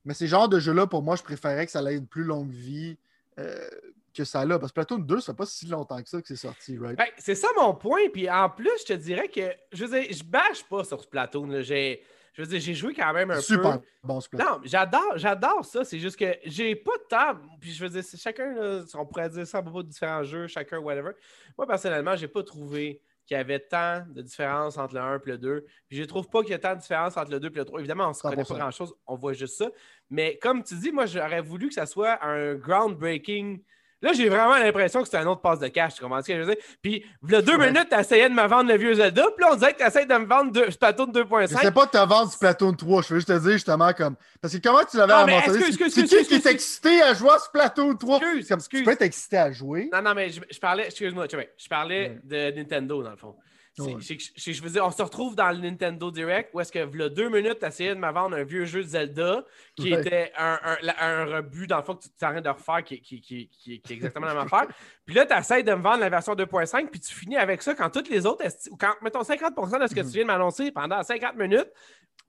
[0.04, 2.52] Mais ces genres de jeux-là, pour moi, je préférais que ça ait une plus longue
[2.52, 2.98] vie.
[3.40, 3.70] Euh,
[4.14, 4.48] que ça a.
[4.48, 6.98] Parce que Splatoon 2, ça pas si longtemps que ça que c'est sorti, right?
[6.98, 8.10] Ben, c'est ça mon point.
[8.12, 11.48] Puis en plus, je te dirais que je veux dire, je bâche pas sur Splatoon.
[11.48, 11.62] là.
[11.62, 12.04] J'ai.
[12.34, 13.88] Je veux dire, j'ai joué quand même un Super peu.
[14.04, 14.46] bon Splatoon.
[14.46, 15.84] Non, j'adore, j'adore ça.
[15.84, 17.40] C'est juste que j'ai pas de temps.
[17.60, 20.48] Puis je veux dire, chacun, là, on pourrait dire ça à propos de différents jeux,
[20.48, 21.12] chacun, whatever.
[21.58, 25.20] Moi, personnellement, j'ai pas trouvé qu'il y avait tant de différence entre le 1 et
[25.26, 25.66] le 2.
[25.88, 27.66] Puis je trouve pas qu'il y a tant de différence entre le 2 et le
[27.66, 27.80] 3.
[27.80, 28.58] Évidemment, on se connaît pas 100%.
[28.58, 29.70] grand-chose, on voit juste ça.
[30.10, 33.62] Mais comme tu dis, moi, j'aurais voulu que ça soit un groundbreaking.
[34.02, 35.96] Là, j'ai vraiment l'impression que c'est un autre passe de cash.
[35.96, 36.64] Tu comprends ce que je veux dire?
[36.82, 37.72] Puis, le deux Ouais.
[37.72, 39.24] minutes, t'essayais de me vendre le vieux Zelda.
[39.36, 41.60] Puis là, on dirait que t'essayes de me vendre deux, Splatoon Je 2.5.
[41.62, 43.02] sais pas de te vendre Splatoon 3.
[43.02, 44.16] Je veux juste te dire justement comme.
[44.42, 47.96] Parce que comment tu l'avais excuse, C'est qui qui est excité à jouer à Splatoon
[47.96, 48.18] 3?
[48.20, 48.80] Excuse, Comme, excuse.
[48.80, 49.90] Tu peux être excité à jouer.
[49.92, 53.18] Non, non, mais je, je parlais, excuse-moi, tu vois, je parlais de Nintendo, dans le
[53.18, 53.36] fond.
[53.74, 53.96] C'est- Ouais.
[54.02, 57.08] c'est que je- veux dire, on se retrouve dans le Nintendo Direct où est-ce que,
[57.08, 60.02] deux minutes, tu essayais de me vendre un vieux jeu de Zelda qui Ouais.
[60.02, 60.60] était un,
[61.00, 63.92] un, rebut, dans le fond, que tu t'arrêtes de refaire, qui, qui, qui, qui, est
[63.92, 64.68] exactement la même affaire.
[65.06, 67.74] Puis là, tu essaies de me vendre la version 2.5, puis tu finis avec ça
[67.74, 68.44] quand toutes les autres,
[68.80, 71.70] quand, mettons, 50% de ce que tu viens de m'annoncer pendant 50 minutes,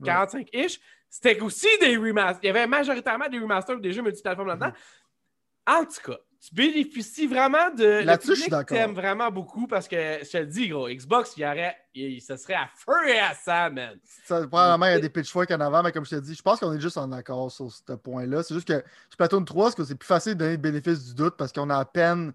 [0.03, 2.40] 45-ish, c'était aussi des remasters.
[2.44, 4.72] Il y avait majoritairement des remasters ou des jeux multiplateformes là-dedans.
[5.66, 8.03] En tout cas, tu bénéficies vraiment de.
[8.03, 8.76] Là-dessus, je suis d'accord.
[8.76, 11.76] t'aime vraiment beaucoup parce que je te le dis, gros, Xbox, il y aurait.
[11.94, 13.98] Il, ce serait à feu et à sang, man.
[14.24, 16.42] Ça, probablement, il y a des pitchforks en avant, mais comme je te dis, je
[16.42, 18.42] pense qu'on est juste en accord sur ce point-là.
[18.42, 21.14] C'est juste que Splatoon 3, c'est que c'est plus facile de donner le bénéfice du
[21.14, 22.33] doute parce qu'on a à peine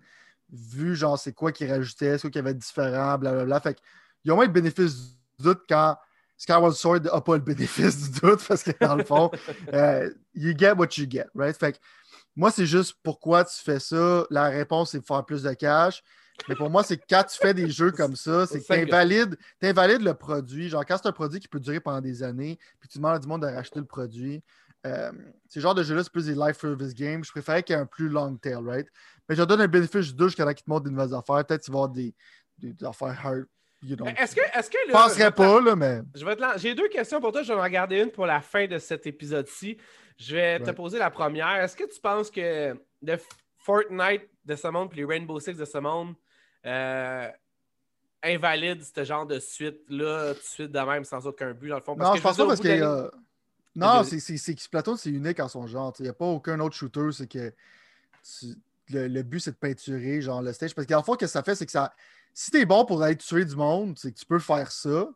[0.51, 3.59] vu, genre, c'est quoi qui rajoutait, c'est quoi qui avait de différent, blablabla.
[3.59, 3.83] Fait qu'il
[4.25, 5.97] y a au moins le bénéfice du doute quand
[6.37, 9.31] Skyward Sword n'a pas le bénéfice du doute parce que dans le fond,
[9.73, 11.57] euh, you get what you get, right?
[11.57, 11.77] Fait que
[12.35, 14.25] moi, c'est juste pourquoi tu fais ça.
[14.29, 16.03] La réponse, c'est de faire plus de cash.
[16.49, 18.73] Mais pour moi, c'est que quand tu fais des jeux comme ça, c'est que tu
[19.65, 20.67] invalides, le produit.
[20.67, 23.19] Genre, quand c'est un produit qui peut durer pendant des années, puis tu demandes à
[23.19, 24.43] du monde de racheter le produit,
[24.85, 25.11] euh,
[25.47, 27.23] ce genre de jeu-là, c'est plus des life service games.
[27.23, 28.87] Je préférais qu'il y ait un plus long tail, right?
[29.27, 31.43] Mais je donne un bénéfice du doute jusqu'à temps qu'ils te montrent des nouvelles affaires.
[31.45, 32.13] Peut-être qu'il va y avoir des,
[32.57, 33.45] des, des affaires hard.
[34.17, 34.41] Est-ce que.
[34.41, 36.01] Est-ce que là, penserais pas, là, mais.
[36.57, 37.43] J'ai deux questions pour toi.
[37.43, 39.77] Je vais en regarder une pour la fin de cet épisode-ci.
[40.17, 41.55] Je vais te poser la première.
[41.63, 43.17] Est-ce que tu penses que le
[43.57, 46.13] Fortnite de ce monde puis les Rainbow Six de ce monde
[46.65, 47.29] euh,
[48.23, 51.81] invalide ce genre de suite-là, tout de suite de même, sans aucun but, dans le
[51.81, 51.95] fond?
[51.95, 53.09] Non, je que pense pas parce de ligne-
[53.75, 55.93] Non, c'est que Splatoon, c'est unique en son genre.
[55.99, 57.11] Il n'y a pas aucun autre shooter.
[57.11, 57.53] C'est que
[58.23, 58.55] tu-
[58.89, 60.73] le, le but, c'est de peinturer genre le stage.
[60.73, 61.93] Parce qu'en fond, ce que ça fait, c'est que ça.
[62.33, 65.07] Si t'es bon pour aller tuer du monde, c'est que tu peux faire ça.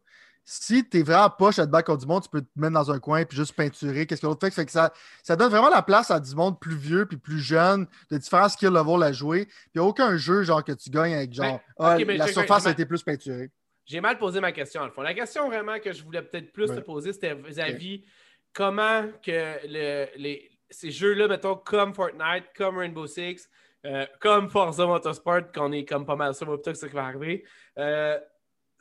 [0.52, 2.90] Si t'es vraiment poche à te battre contre du monde, tu peux te mettre dans
[2.90, 4.08] un coin puis juste peinturer.
[4.08, 4.52] Qu'est-ce que l'autre fait?
[4.52, 7.38] Fait que ça, ça donne vraiment la place à du monde plus vieux puis plus
[7.38, 9.46] jeune, de différents skill levels à jouer.
[9.46, 11.46] Puis il n'y a aucun jeu genre que tu gagnes avec genre
[11.78, 13.52] Ben, Ah, la surface a été plus peinturée.
[13.86, 15.04] J'ai mal posé ma question, dans le fond.
[15.04, 18.04] La question vraiment que je voulais peut-être plus te poser, c'était vis-à-vis
[18.52, 23.48] comment que le- les, ces jeux-là, mettons, comme Fortnite, comme Rainbow Six,
[23.86, 27.06] euh, comme Forza Motorsport, qu'on est comme pas mal sûr, plutôt que ça qui va
[27.06, 27.46] arriver,
[27.78, 28.20] euh,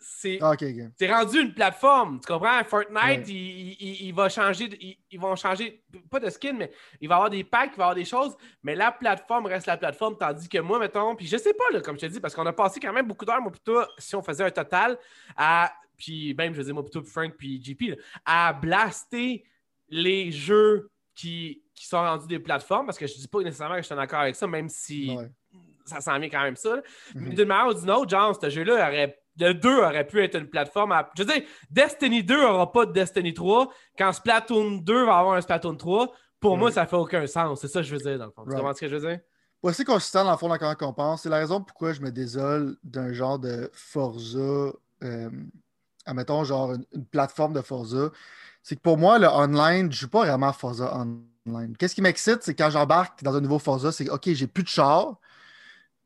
[0.00, 0.54] c'est Ah,
[0.96, 2.62] c'est rendu une plateforme, tu comprends?
[2.64, 3.22] Fortnite, Ouais.
[3.28, 7.16] il, il- il va changer, ils, vont changer, pas de skin, mais il va y
[7.16, 10.16] avoir des packs, il va y avoir des choses, mais la plateforme reste la plateforme,
[10.16, 12.46] tandis que moi, mettons, puis je sais pas, là, comme je te dis, parce qu'on
[12.46, 14.96] a passé quand même beaucoup d'heures, moi, plutôt, si on faisait un total,
[15.36, 19.44] à, puis même, je veux dire, moi, plutôt, Frank, puis JP, là, à blaster
[19.88, 23.82] les jeux qui, qui sont rendus des plateformes, parce que je dis pas nécessairement que
[23.82, 25.28] je suis d'accord avec ça, même si Ouais.
[25.84, 26.80] ça s'en vient quand même ça.
[27.14, 27.34] Mhm.
[27.34, 29.18] D'une manière ou d'une autre, genre, ce jeu-là aurait.
[29.38, 30.92] Le 2 aurait pu être une plateforme.
[30.92, 33.68] à- Je veux dire, Destiny 2 n'aura pas de Destiny 3.
[33.96, 37.60] Quand Splatoon 2 va avoir un Splatoon 3, pour moi, ça fait aucun sens.
[37.60, 38.44] C'est ça que je veux dire, dans le fond.
[38.44, 39.20] Tu comprends ce que je veux dire?
[39.64, 41.22] Assez consistant dans le fond, dans qu'on pense.
[41.22, 44.38] C'est la raison pourquoi je me désole d'un genre de Forza,
[45.02, 45.30] euh,
[46.06, 48.10] admettons, genre une, une plateforme de Forza.
[48.62, 51.76] C'est que pour moi, le online, je joue pas vraiment Forza online.
[51.76, 54.68] Qu'est-ce qui m'excite, c'est quand j'embarque dans un nouveau Forza, c'est OK, j'ai plus de
[54.68, 55.16] char.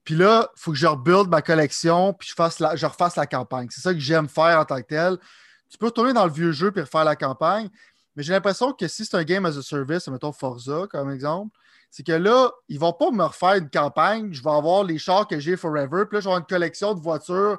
[0.04, 3.16] Puis là, il faut que je rebuild ma collection, puis je, fasse la, je refasse
[3.16, 3.68] la campagne.
[3.70, 5.18] C'est ça que j'aime faire en tant que tel.
[5.70, 7.68] Tu peux retourner dans le vieux jeu puis refaire la campagne,
[8.16, 11.56] mais j'ai l'impression que si c'est un game as a service, mettons Forza comme exemple,
[11.90, 14.32] c'est que là, ils vont pas me refaire une campagne.
[14.32, 16.04] Je vais avoir les chars que j'ai forever.
[16.06, 17.58] Puis là, avoir une collection de voitures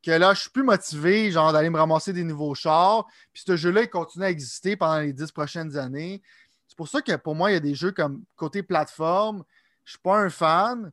[0.00, 3.04] que là, je suis plus motivé, genre, d'aller me ramasser des nouveaux chars.
[3.32, 6.22] Puis ce jeu-là, il continue à exister pendant les dix prochaines années.
[6.68, 9.42] C'est pour ça que pour moi, il y a des jeux comme côté plateforme.
[9.84, 10.92] Je suis pas un fan.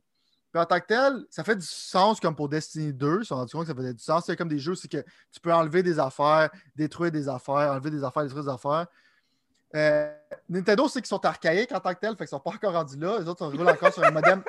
[0.52, 3.16] Puis en tant que tel, ça fait du sens comme pour Destiny 2.
[3.16, 4.24] Ils se sont rendus compte que ça faisait du sens.
[4.26, 7.90] C'est comme des jeux, c'est que tu peux enlever des affaires, détruire des affaires, enlever
[7.90, 8.86] des affaires, détruire des affaires.
[9.74, 10.12] Euh,
[10.50, 12.98] Nintendo, c'est qu'ils sont archaïques en tant que tel, fait qu'ils sont pas encore rendus
[12.98, 13.18] là.
[13.18, 14.42] Les autres, on roule encore sur un modem.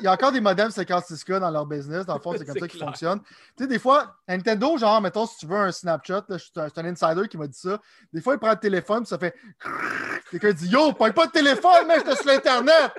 [0.00, 2.06] Il y a encore des modems 56K dans leur business.
[2.06, 3.20] Dans le fond, c'est comme ça qu'ils fonctionnent.
[3.56, 6.44] Tu sais, des fois, à Nintendo, genre, mettons, si tu veux un Snapchat, là, je
[6.44, 7.78] suis un, c'est un insider qui m'a dit ça.
[8.12, 9.34] Des fois, il prend le téléphone, puis ça fait.
[10.30, 12.92] Quelqu'un dit Yo, pas de téléphone, mais j'étais sur l'Internet.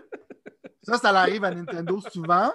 [0.84, 2.52] Ça, ça arrive à Nintendo souvent.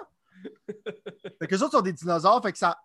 [1.39, 2.79] Fait que les autres sont des dinosaures, fait que ça,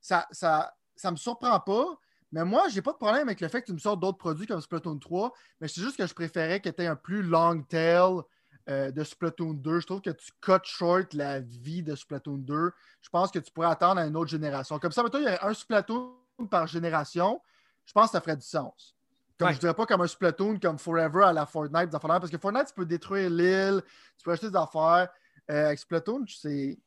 [0.00, 1.98] ça, ça, ça me surprend pas.
[2.32, 4.46] Mais moi, j'ai pas de problème avec le fait que tu me sortes d'autres produits
[4.46, 7.62] comme Splatoon 3, mais c'est juste que je préférais que tu aies un plus long
[7.62, 8.20] tail
[8.68, 9.80] euh, de Splatoon 2.
[9.80, 12.72] Je trouve que tu cut short la vie de Splatoon 2.
[13.00, 14.78] Je pense que tu pourrais attendre à une autre génération.
[14.78, 16.16] Comme ça, maintenant, il y aurait un Splatoon
[16.50, 17.40] par génération.
[17.86, 18.94] Je pense que ça ferait du sens.
[19.38, 19.54] Comme Ouais.
[19.54, 22.38] je dirais pas comme un Splatoon comme Forever à la Fortnite, des affaires parce que
[22.38, 23.82] Fortnite, tu peux détruire l'île,
[24.16, 25.08] tu peux acheter des affaires.
[25.50, 26.78] Euh, avec Splatoon, c'est.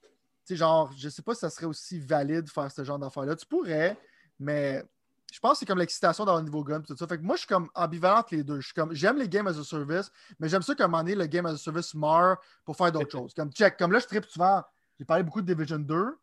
[0.45, 2.99] Tu sais, genre, je sais pas si ça serait aussi valide de faire ce genre
[2.99, 3.35] d'affaires-là.
[3.35, 3.97] Tu pourrais,
[4.39, 4.83] mais
[5.31, 6.81] je pense que c'est comme l'excitation d'avoir un nouveau gun.
[6.81, 7.07] Tout ça.
[7.07, 8.59] Fait que moi, je suis comme ambivalent entre les deux.
[8.59, 11.03] Je suis comme, j'aime les games as a service, mais j'aime ça qu'à un moment
[11.03, 13.33] donné, le game as a service meurt pour faire d'autres choses.
[13.33, 14.63] Comme check, comme là, je tripe souvent.
[14.99, 16.17] J'ai parlé beaucoup de Division 2.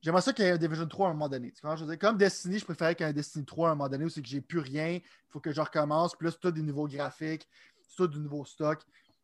[0.00, 1.50] J'aimerais ça qu'il y ait un Division 3 à un moment donné.
[1.50, 1.76] Tu comprends?
[1.76, 3.74] Je veux dire, comme Destiny, je préférais qu'il y ait un Destiny 3 à un
[3.74, 4.90] moment donné où c'est que j'ai plus rien.
[4.92, 6.14] Il faut que je recommence.
[6.14, 7.48] Puis là, c'est tout des nouveaux graphiques,
[7.82, 8.80] c'est tout du nouveau stock.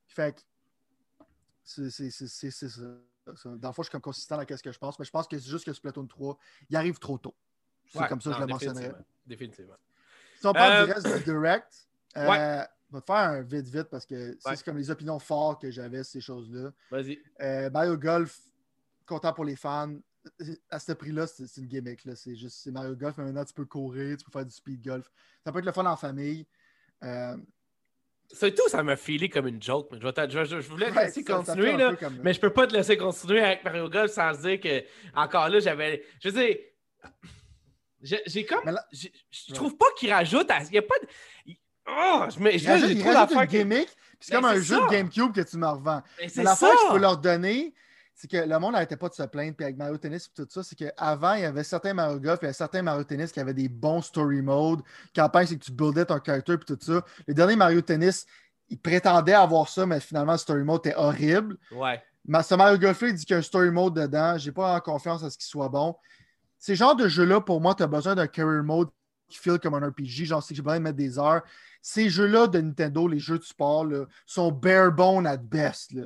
[0.09, 0.41] Fait que
[1.63, 2.83] c'est ça.
[3.47, 5.27] Dans le fond, je suis comme consistant dans ce que je pense, mais je pense
[5.27, 6.37] que c'est juste que Splatoon 3,
[6.69, 7.35] il arrive trop tôt.
[7.87, 8.93] C'est Ouais, comme ça que je le mentionnerais.
[9.27, 9.77] définitivement.
[10.41, 12.67] Si on parle du Euh, reste du direct, euh, Ouais.
[12.91, 15.71] on va te faire un vite vite parce que c'est comme les opinions fortes que
[15.71, 16.71] j'avais, ces choses-là.
[16.91, 17.19] Vas-y.
[17.41, 18.41] Euh, Mario Golf,
[19.07, 19.95] content pour les fans.
[20.71, 22.01] À ce prix-là, c'est une gimmick.
[22.15, 24.83] C'est juste c'est Mario Golf, mais maintenant tu peux courir, tu peux faire du speed
[24.83, 25.11] golf.
[25.45, 26.47] Ça peut être le fun en famille.
[27.03, 27.37] Euh,
[28.33, 29.89] C'est tout, ça m'a filé comme une joke.
[29.93, 31.95] Mais je, vais je, je- je voulais te laisser ça continuer, là.
[31.97, 34.83] comme- Mais je peux pas te laisser continuer avec Mario Golf sans dire que,
[35.15, 36.03] encore là, j'avais.
[36.23, 36.57] Je veux dire,
[38.03, 38.65] j'ai comme.
[38.65, 40.51] Là- j'ai- Je trouve pas qu'il rajoute.
[40.51, 41.07] à- Il y a pas de.
[41.87, 43.89] Oh, je Il rajoute, j'ai il rajoute une gimmick,
[44.21, 46.03] c'est Ben, comme un jeu de GameCube que tu me revends.
[46.19, 46.75] Mais Mais c'est l'affaire ça.
[46.75, 47.75] que je peux leur donner,
[48.15, 50.47] c'est que le monde n'arrêtait pas de se plaindre, puis avec Mario Tennis et tout
[50.49, 53.33] ça, c'est qu'avant, il y avait certains Mario Golf, il y avait certains Mario Tennis
[53.33, 54.83] qui avaient des bons story modes.
[55.15, 57.05] Campagne, c'est que tu buildais ton character puis tout ça.
[57.27, 58.25] Le dernier Mario Tennis,
[58.69, 61.57] il prétendait avoir ça, mais finalement, le story mode était horrible.
[61.73, 62.01] Ouais.
[62.25, 64.39] Mais ce Mario Golf, il dit qu'il y a un story mode dedans.
[64.39, 65.97] J'ai pas en confiance à ce qu'il soit bon.
[66.59, 68.89] Ces genres de jeux-là, pour moi, tu as besoin d'un career mode
[69.29, 70.25] qui feel comme un RPG.
[70.25, 71.43] J'en sais que j'ai besoin de mettre des heures.
[71.83, 75.93] Ces jeux-là de Nintendo, les jeux de sport, là, sont bare bone at best.
[75.93, 76.05] là.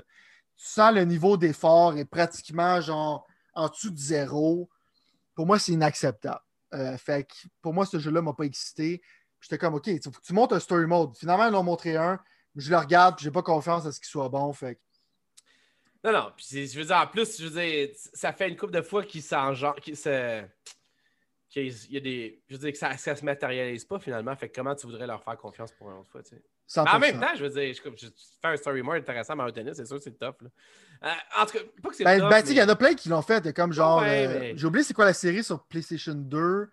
[0.59, 4.69] Tu sens le niveau d'effort est pratiquement genre en dessous de zéro.
[5.35, 6.41] Pour moi, c'est inacceptable.
[6.75, 9.01] Euh, fait que pour moi, ce jeu-là m'a pas excité.
[9.41, 11.17] J'étais comme, OK, il faut que tu montes un story mode.
[11.17, 12.19] Finalement, ils en ont montré un.
[12.57, 14.53] Je le regarde, puis j'ai pas confiance à ce qu'il soit bon.
[14.53, 14.81] Fait que
[16.03, 16.33] Non, non.
[16.37, 19.05] Puis je veux dire, en plus, je veux dire, ça fait une couple de fois
[19.05, 20.49] qu'il qu'il
[21.91, 22.43] y a des.
[22.49, 24.35] Je veux dire que ça, ça se matérialise pas finalement.
[24.35, 26.35] Fait que comment tu voudrais leur faire confiance pour une autre fois, tu?
[26.69, 26.85] 100%.
[26.85, 28.07] Mais en même temps, je veux dire, je, je
[28.43, 30.21] fais un story more intéressant Mario Tennis, c'est sûr que c'est.
[30.21, 30.33] Là.
[31.05, 32.29] Euh, en tout cas, pas que c'est Ben, tough.
[32.29, 33.53] ben, tu sais, il y mais- en a plein qui l'ont fait.
[33.55, 34.01] Comme genre.
[34.03, 36.69] Ouais, euh, mais- J'ai oublié c'est quoi la série sur PlayStation 2.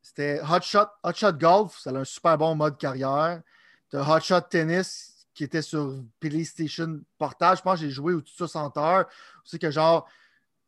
[0.00, 1.78] C'était Hot Shot, Hot Shot Golf.
[1.78, 3.40] Ça a un super bon mode carrière.
[3.90, 7.58] T'as Hot Shot Tennis qui était sur PlayStation Portage.
[7.58, 9.06] Je pense que j'ai joué au-dessus de 60 heures.
[9.44, 10.08] C'est que genre.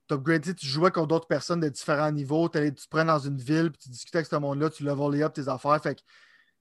[0.06, 3.70] t'upgradais, tu jouais contre d'autres personnes de différents niveaux, tu te prends dans une ville,
[3.70, 5.82] puis tu discutais avec ce monde-là, tu levelais up tes affaires.
[5.82, 6.00] Fait que,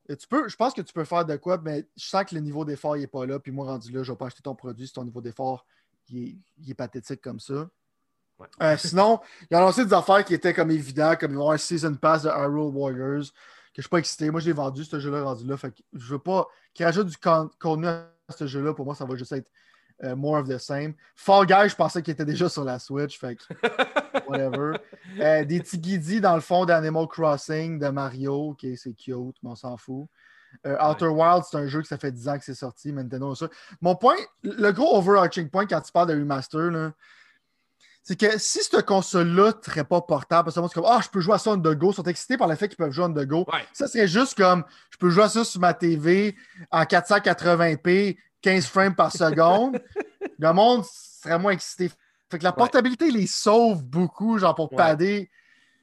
[0.07, 2.41] tu peux, je pense que tu peux faire de quoi, mais je sens que le
[2.41, 3.39] niveau d'effort n'est pas là.
[3.39, 5.65] Puis moi, rendu là, je vais pas acheter ton produit si ton niveau d'effort
[6.09, 7.69] il est, il est pathétique comme ça.
[8.39, 8.47] Ouais.
[8.61, 11.43] Euh, sinon, il a annoncé des affaires qui étaient comme évidentes, comme il va y
[11.43, 13.25] avoir un Season Pass de Arrow Warriors,
[13.73, 14.29] que je suis pas excité.
[14.29, 15.55] Moi, je l'ai vendu, ce jeu-là, rendu là.
[15.55, 18.73] Fait que je veux pas qu'il rajoute du con- contenu à ce jeu-là.
[18.73, 19.49] Pour moi, ça va juste être
[20.03, 20.93] euh, more of the same.
[21.15, 23.19] Fall Guy, je pensais qu'il était déjà sur la Switch.
[23.19, 23.43] Fait que
[24.27, 24.77] whatever.
[25.19, 28.49] Euh, des petits guidis dans le fond d'Animal Crossing de Mario.
[28.49, 30.07] Ok, c'est cute, mais on s'en fout.
[30.65, 32.91] Euh, Outer Wild, c'est un jeu que ça fait 10 ans que c'est sorti.
[32.93, 33.47] Nintendo ça.
[33.81, 36.91] Mon point, le gros overarching point quand tu parles de remaster,
[38.03, 41.09] c'est que si cette console-là ne serait pas portable, parce que c'est comme Ah, je
[41.09, 42.91] peux jouer à ça on the go, ils sont excités par le fait qu'ils peuvent
[42.91, 43.45] jouer on the go.
[43.51, 43.65] Ouais.
[43.71, 46.35] Ça serait juste comme je peux jouer à ça sur ma TV
[46.69, 49.79] en 480p, 15 frames par seconde.
[50.39, 51.89] le monde serait moins excité.
[52.29, 54.77] Fait que la portabilité les sauve beaucoup, genre pour Ouais.
[54.77, 55.29] padder.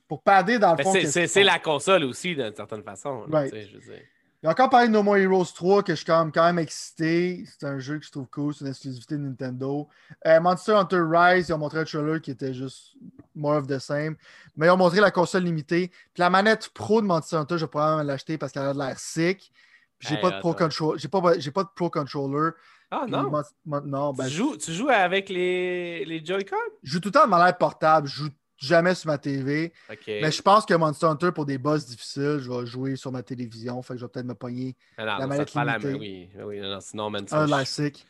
[0.07, 0.93] Pour padder dans le fond.
[0.93, 3.25] c'est- la console aussi, d'une certaine façon.
[3.27, 3.53] là, Right.
[3.53, 4.03] tu sais, je veux dire.
[4.43, 6.43] Il a encore parlé de No More Heroes 3 que je suis quand même, quand
[6.45, 7.45] même excité.
[7.47, 9.87] C'est un jeu que je trouve cool, c'est une exclusivité de Nintendo.
[10.27, 12.95] Euh, Monster Hunter Rise, ils ont montré un trailer qui était juste
[13.35, 14.17] more of the same.
[14.57, 15.89] Mais ils ont montré la console limitée.
[15.89, 18.79] Puis la manette pro de Monster Hunter, je vais probablement l'acheter parce qu'elle a de
[18.79, 19.53] l'air sick.
[20.01, 22.51] J'ai Hey, pas de pro control, j'ai pas, j'ai pas de pro controller.
[22.91, 23.31] Ah non?
[23.31, 26.57] Mon- mon- non, ben, tu, je, joues, tu joues avec les, les Joy-Con?
[26.83, 28.09] je joue tout le temps de manière portable.
[28.09, 29.73] Je joue jamais sur ma TV.
[30.21, 33.23] Mais je pense que Monster Hunter, pour des boss difficiles, je vais jouer sur ma
[33.23, 33.81] télévision.
[33.83, 35.79] Fait que je vais peut-être me pogner Ah non, la ça manette te fait la
[35.79, 35.95] main.
[35.99, 38.07] Oui, oui, non, sinon, man, ça, un sick.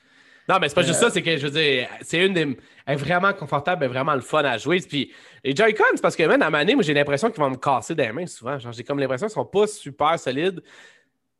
[0.49, 2.57] Non, mais c'est pas juste Euh, ça, c'est que je veux dire, c'est une des.
[2.87, 4.81] Elle est vraiment confortable, elle est vraiment le fun à jouer.
[4.81, 5.13] Puis
[5.45, 7.57] les Joy-Con, c'est parce que, man, à ma année, moi, j'ai l'impression qu'ils vont me
[7.57, 8.59] casser des mains souvent.
[8.59, 10.61] Genre, j'ai comme l'impression qu'ils sont pas super solides.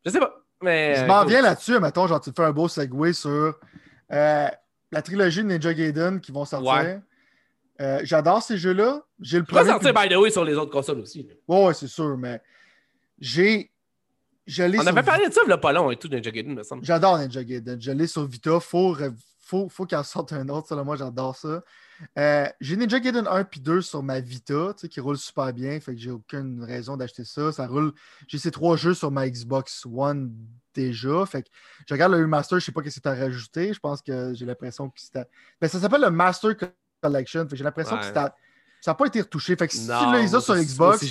[0.05, 0.40] Je sais pas.
[0.61, 0.95] Mais.
[0.95, 3.57] Je euh, m'en viens là-dessus, mettons, genre, tu te fais un beau segue sur.
[4.11, 4.47] euh,
[4.91, 6.71] la trilogie de Ninja Gaiden qui vont sortir.
[6.73, 6.99] Ouais.
[7.79, 9.01] Euh, J'adore ces jeux-là.
[9.21, 9.69] J'ai le premier.
[9.69, 11.23] sortir, by the way, sur les autres consoles aussi.
[11.23, 11.33] là.
[11.47, 12.41] Ouais, c'est sûr, mais
[13.19, 13.71] j'ai.
[14.47, 16.63] Je On sur avait parlé de ça, le pas long et tout, Ninja Gaiden, me
[16.63, 16.83] semble.
[16.83, 17.79] J'adore Ninja Gaiden.
[17.81, 18.59] Je l'ai sur Vita.
[18.59, 19.13] Faut, re-
[19.51, 20.69] faut, faut qu'elle sorte un autre.
[20.69, 21.61] Selon moi, j'adore ça.
[22.17, 25.51] Euh, j'ai Ninja Gaiden 1 puis 2 sur ma Vita, tu sais, qui roule super
[25.51, 25.77] bien.
[25.81, 27.51] Fait que j'ai aucune raison d'acheter ça.
[27.51, 27.91] Ça roule.
[28.27, 30.31] J'ai ces trois jeux sur ma Xbox One
[30.73, 31.25] déjà.
[31.25, 31.49] Fait que
[31.85, 33.73] je regarde le remaster, je sais pas ce que tu as rajouté.
[33.73, 35.25] Je pense que j'ai l'impression que c'était.
[35.59, 36.51] Ben, ça s'appelle le Master
[37.01, 37.43] Collection.
[37.43, 38.33] Fait que j'ai l'impression que ça
[38.87, 39.57] n'a pas été retouché.
[39.57, 41.05] Fait que si tu les as sur Xbox,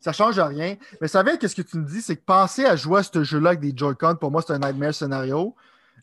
[0.00, 0.76] ça change rien.
[1.00, 3.02] Mais ça vient que ce que tu me dis, c'est que penser à jouer à
[3.04, 5.54] ce jeu-là avec des Joy-Con, pour moi, c'est un nightmare scénario.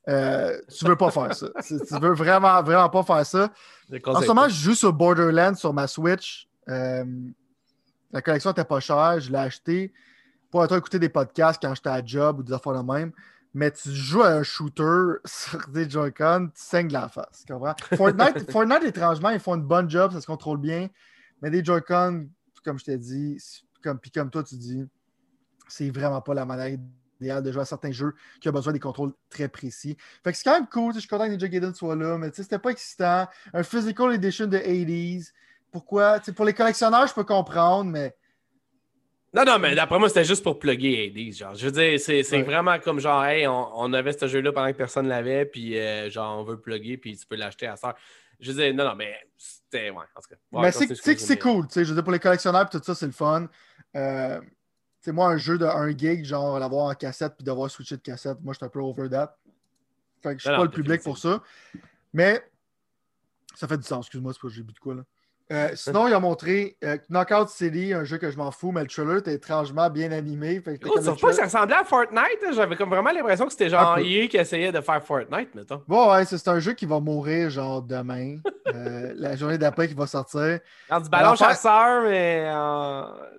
[0.07, 1.47] Euh, tu veux pas faire ça.
[1.65, 3.51] Tu tu veux vraiment, vraiment pas faire ça.
[4.05, 6.47] En ce moment, je joue sur Borderlands sur ma Switch.
[6.69, 7.05] Euh,
[8.11, 9.93] la collection était pas chère, je l'ai acheté
[10.49, 13.11] pour être écouter des podcasts quand j'étais à job ou des affaires de même.
[13.53, 17.43] Mais tu joues à un shooter sur des Joy-Con, tu saignes de la face.
[17.45, 17.75] tu comprends?
[17.95, 20.89] Fortnite, Fortnite, étrangement, ils font une bonne job, ça se contrôle bien.
[21.41, 22.27] Mais des Joy-Con,
[22.63, 23.37] comme je t'ai dit,
[23.83, 24.85] comme, puis comme toi, tu dis,
[25.67, 26.77] c'est vraiment pas la manière
[27.19, 29.97] idéale de jouer à certains jeux qui ont besoin des contrôles très précis.
[30.23, 30.93] Fait que c'est quand même cool.
[30.93, 33.27] Je suis content que Ninja Gaiden soit là, mais tu sais, c'était pas excitant.
[33.53, 35.31] Un physical edition de 80s.
[35.71, 36.19] Pourquoi?
[36.35, 38.15] Pour les collectionneurs, je peux comprendre, mais
[39.33, 41.33] Non, non, mais d'après moi, c'était juste pour plugger Hades.
[41.33, 42.41] Genre, je veux dire, c'est Ouais.
[42.43, 46.09] vraiment comme genre, hey, on, on avait ce jeu-là pendant que personne l'avait, puis euh,
[46.09, 47.95] genre, on veut plugger, puis tu peux l'acheter à ça.
[48.39, 49.89] Je veux dire, non, non, mais c'était.
[49.89, 50.35] Ouais, en tout cas.
[50.53, 50.87] Ouais, mais c'est
[51.37, 51.67] cool.
[51.67, 53.47] tu sais, Je veux dire, pour les collectionneurs, puis tout ça, c'est le fun.
[53.95, 54.39] Euh,
[55.01, 58.01] sais, moi, un jeu de 1 gig, genre l'avoir en cassette puis devoir switcher de
[58.01, 59.37] cassette, moi, je suis un peu over that.
[60.21, 61.41] Fait que je suis pas le public pour ça.
[62.13, 62.43] Mais
[63.55, 65.03] ça fait du sens, excuse-moi, c'est pas j'ai bu de quoi là.
[65.51, 68.81] Euh, sinon, il a montré euh, Knockout City, un jeu que je m'en fous, mais
[68.81, 70.59] le trailer était étrangement bien animé.
[70.59, 72.19] Fait que Oh, comme pas ça ressemblait à Fortnite?
[72.45, 72.51] hein?
[72.53, 73.97] J'avais comme vraiment l'impression que c'était Un genre.
[73.99, 75.81] EA qui essayait de faire Fortnite, mettons.
[75.87, 78.37] Bon, ouais, c'est un jeu qui va mourir genre demain.
[78.73, 80.59] Euh, la journée d'après qui va sortir.
[80.89, 82.51] Genre du ballon chasseur, mais.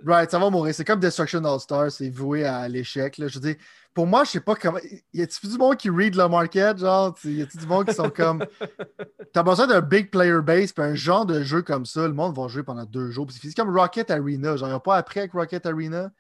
[0.07, 0.75] Right, ça va mourir.
[0.75, 3.19] C'est comme Destruction All-Star, c'est voué à l'échec.
[3.19, 3.29] là.
[3.29, 3.57] Je veux dire,
[3.99, 4.79] pour moi, je sais pas comment.
[5.13, 6.79] Y a-t-il du monde qui read le market?
[6.79, 8.45] Genre, y a-t-il du monde qui sont comme.
[9.33, 12.37] T'as besoin d'un big player base, puis un genre de jeu comme ça, le monde
[12.37, 13.27] va jouer pendant deux jours.
[13.33, 14.57] C'est comme Rocket Arena.
[14.57, 16.13] Genre, n'ont pas appris avec Rocket Arena,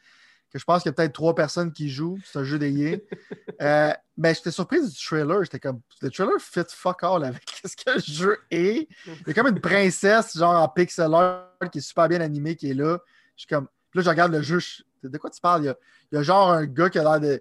[0.52, 2.18] que je pense qu'il y a peut-être trois personnes qui jouent.
[2.24, 3.06] C'est un jeu d'ayé.
[3.60, 5.42] Euh, mais j'étais surpris du trailer.
[5.44, 5.80] J'étais comme.
[6.02, 8.88] Le trailer fit fuck all avec ce que le jeu est.
[9.06, 12.54] Il y a comme une princesse, genre en pixel art, qui est super bien animée,
[12.56, 12.98] qui est là.
[13.36, 13.66] Je suis comme.
[13.90, 14.58] Puis là, je regarde le jeu.
[14.58, 15.62] je- De quoi tu parles?
[15.62, 15.76] Il y a,
[16.10, 17.40] il y a genre un gars qui a l'air de.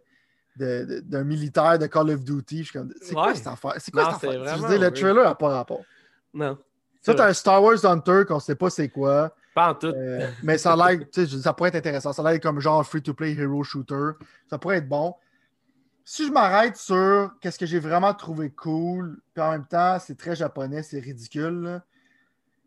[0.58, 2.60] D'un militaire de Call of Duty.
[2.60, 3.74] Je suis comme, c'est quoi cette affaire?
[3.78, 4.58] C'est quoi Non, cette c'est affaire?
[4.58, 5.82] Je veux dire, le trailer n'a pas rapport.
[6.34, 6.58] Non.
[7.02, 9.34] Ça, t'as un Star Wars Hunter qu'on sait pas c'est quoi.
[9.56, 9.88] Pas en tout.
[9.88, 11.00] Euh, mais ça a l'air,
[11.41, 12.12] ça pourrait être intéressant.
[12.13, 14.12] Ça a l'air comme genre free-to-play hero shooter.
[14.50, 15.15] Ça pourrait être bon.
[16.04, 20.17] Si je m'arrête sur qu'est-ce que j'ai vraiment trouvé cool, puis en même temps, c'est
[20.17, 21.82] très japonais, c'est ridicule,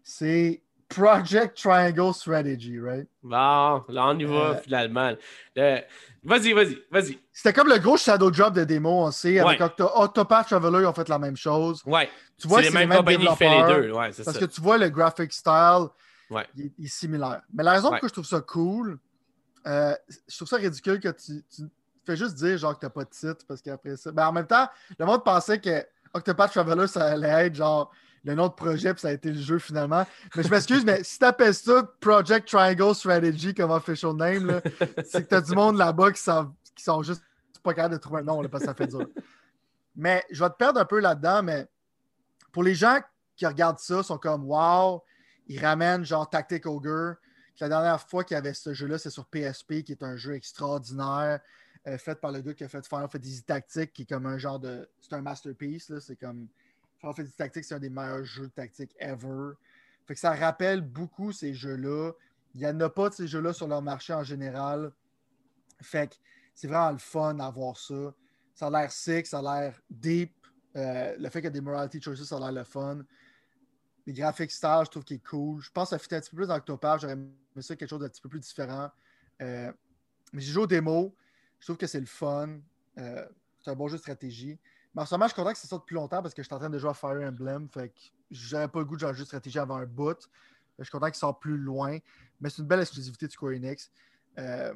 [0.02, 3.06] c'est Project Triangle Strategy, right?
[3.22, 5.12] Bon, là, on y va Euh, finalement.
[5.56, 5.80] Le-
[6.22, 7.18] Vas-y, vas-y, vas-y.
[7.32, 9.38] C'était comme le gros shadow drop de démo, on sait.
[9.38, 9.70] Avec Ouais.
[9.94, 11.82] Octopath Traveler, ils ont fait la même chose.
[11.86, 12.10] Ouais.
[12.38, 13.92] Tu vois, C'est les mêmes compagnies qui font les deux.
[13.92, 14.46] Ouais, c'est Parce ça.
[14.46, 15.86] que tu vois, le graphic style,
[16.28, 16.46] Ouais.
[16.56, 17.40] il, est- il est similaire.
[17.54, 18.98] Mais la raison pour laquelle je trouve ça cool,
[19.66, 19.94] euh,
[20.28, 21.62] je trouve ça ridicule que tu, tu
[22.04, 24.10] fais juste dire genre que t'as pas de titre parce qu'après ça.
[24.12, 27.90] Ben, en même temps, le monde pensait que Octopath Traveler, ça allait être genre
[28.24, 30.06] le nom de projet, puis ça a été le jeu finalement.
[30.36, 34.60] Mais je m'excuse, mais si t'appelles ça Project Triangle Strategy comme official name,
[35.04, 37.22] c'est que t'as du monde là-bas qui sont, qui sont juste
[37.62, 39.06] pas capables de trouver un nom là, parce que ça fait dur.
[39.96, 41.66] Mais je vais te perdre un peu là-dedans, mais
[42.52, 42.98] pour les gens
[43.36, 45.02] qui regardent ça, sont comme Wow,
[45.46, 47.16] ils ramènent genre Tactic Ogre.
[47.60, 50.34] La dernière fois qu'il y avait ce jeu-là, c'est sur PSP, qui est un jeu
[50.34, 51.40] extraordinaire,
[51.86, 54.38] euh, fait par le gars qui a fait Final Fantasy Tactics, qui est comme un
[54.38, 54.88] genre de.
[55.00, 55.92] C'est un masterpiece.
[56.00, 56.48] C'est comme.
[57.00, 59.52] Final Fantasy Tactics, c'est un des meilleurs jeux de tactique ever.
[60.06, 62.12] Fait que ça rappelle beaucoup ces jeux-là.
[62.54, 64.92] Il n'y en a pas de ces jeux-là sur leur marché en général.
[65.80, 66.16] Fait que
[66.54, 68.14] c'est vraiment le fun d'avoir ça.
[68.54, 70.34] Ça a l'air sick, ça a l'air deep.
[70.76, 73.02] Euh, le fait qu'il y a des morality choices, ça a l'air le fun.
[74.06, 75.62] Les graphiques style, je trouve qu'il est cool.
[75.62, 77.00] Je pense que ça fit un petit peu plus dans Octopath.
[77.00, 78.90] J'aurais aimé ça quelque chose d'un petit peu plus différent.
[79.40, 79.72] Euh,
[80.32, 81.12] mais j'ai joué aux démos.
[81.60, 82.58] Je trouve que c'est le fun.
[82.98, 83.26] Euh,
[83.60, 84.58] c'est un bon jeu de stratégie.
[84.94, 86.46] Mais en ce moment, je suis content que ça sorte plus longtemps parce que je
[86.46, 87.68] suis en train de jouer à Fire Emblem.
[87.68, 90.28] Fait que j'avais pas le goût de jeu de stratégie avant un bout.
[90.78, 91.98] Je suis content qu'il sorte plus loin.
[92.40, 93.90] Mais c'est une belle exclusivité de Square Enix.
[94.38, 94.74] Euh,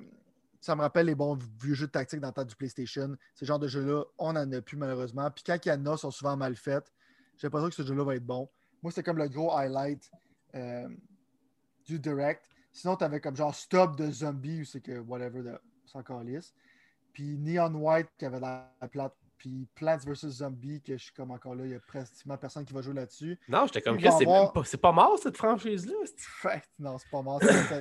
[0.61, 3.17] ça me rappelle les bons vieux jeux de tactique dans le temps du PlayStation.
[3.35, 5.31] Ce genre de jeux-là, on n'en a plus malheureusement.
[5.31, 6.93] Puis quand il y en a, sont souvent mal faits.
[7.37, 8.49] J'ai l'impression que ce jeu-là va être bon.
[8.83, 10.11] Moi, c'était comme le gros highlight
[10.55, 10.89] euh,
[11.87, 12.49] du direct.
[12.73, 15.59] Sinon, tu avais comme genre Stop de Zombie ou c'est que whatever, de...
[15.95, 16.55] encore lisse.
[17.13, 20.29] Puis Neon White qui avait la plate puis Plants vs.
[20.31, 22.95] Zombie, que je suis comme encore là, il y a pratiquement personne qui va jouer
[22.95, 23.39] là-dessus.
[23.47, 25.93] Non, j'étais comme, c'est avoir- pas, pas mort cette franchise-là.
[26.45, 27.41] Ouais, non, c'est pas mort.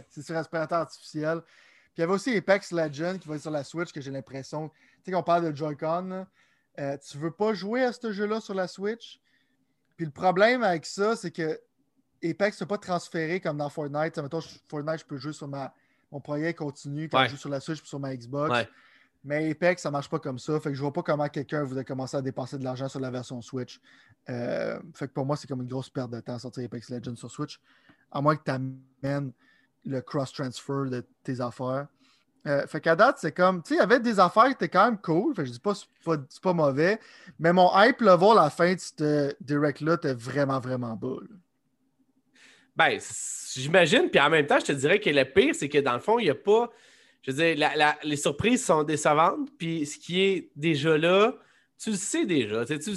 [0.09, 1.41] c'est- sur respirateur artificiel.
[1.41, 4.11] Puis il y avait aussi Apex Legends qui va être sur la Switch, que j'ai
[4.11, 4.67] l'impression.
[4.69, 6.25] Tu sais, qu'on parle de Joy-Con,
[6.79, 9.21] euh, tu veux pas jouer à ce jeu-là sur la Switch?
[9.95, 11.59] Puis le problème avec ça, c'est que
[12.23, 14.17] Apex ne peut pas transférer comme dans Fortnite.
[14.17, 15.73] Mettons, Fortnite, je peux jouer sur ma.
[16.11, 17.25] Mon projet continue quand Ouais.
[17.27, 18.51] je joue sur la Switch puis sur ma Xbox.
[18.51, 18.67] Ouais.
[19.23, 20.59] Mais Apex, ça marche pas comme ça.
[20.59, 23.09] Fait que je vois pas comment quelqu'un voudrait commencer à dépenser de l'argent sur la
[23.09, 23.79] version Switch.
[24.29, 27.15] Euh, fait que pour moi, c'est comme une grosse perte de temps sortir Apex Legends
[27.15, 27.59] sur Switch.
[28.11, 29.31] À moins que tu amènes
[29.85, 31.87] le cross-transfer de tes affaires.
[32.45, 34.69] Euh, fait qu'à date, c'est comme, tu sais, il y avait des affaires qui étaient
[34.69, 35.33] quand même cool.
[35.33, 36.99] Fait que je dis pas, c'est pas, pas mauvais.
[37.39, 41.15] Mais mon hype level à la fin de ce direct-là était vraiment, vraiment bas.
[41.21, 41.35] là.
[42.75, 42.99] Ben,
[43.53, 44.09] j'imagine.
[44.09, 46.19] Puis en même temps, je te dirais que le pire, c'est que dans le fond,
[46.19, 46.69] il n'y a pas.
[47.23, 49.49] Je veux dire, la- la- les surprises sont décevantes.
[49.57, 51.35] Puis ce qui est déjà là,
[51.81, 52.65] tu le sais déjà.
[52.65, 52.95] Tu sais, tu le.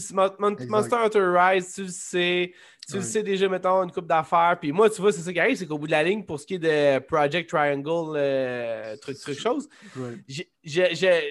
[0.68, 2.52] Monster Hunter Rise, tu le sais.
[2.88, 4.58] Tu le sais déjà, mettons, une coupe d'affaires.
[4.60, 6.38] Puis moi, tu vois, c'est ça qui arrive, c'est qu'au bout de la ligne, pour
[6.38, 9.68] ce qui est de Project Triangle, euh, truc, truc, chose,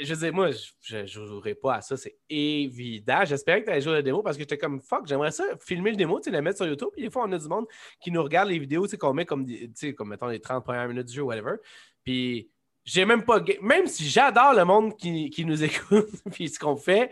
[0.03, 0.49] je veux dire, moi,
[0.81, 3.23] je ne jouerai pas à ça, c'est évident.
[3.23, 5.45] J'espérais que tu allais jouer à la démo parce que j'étais comme fuck, j'aimerais ça
[5.59, 6.89] filmer le démo, tu la mettre sur YouTube.
[6.93, 7.65] Puis des fois, on a du monde
[8.01, 10.27] qui nous regarde les vidéos, tu sais, qu'on met comme, des- tu sais, comme mettons
[10.27, 11.53] les 30 premières minutes du jeu, whatever.
[12.03, 12.49] Puis
[12.85, 13.43] j'ai même pas.
[13.61, 17.09] Même si j'adore le monde qui, qui nous écoute, puis ce qu'on fait,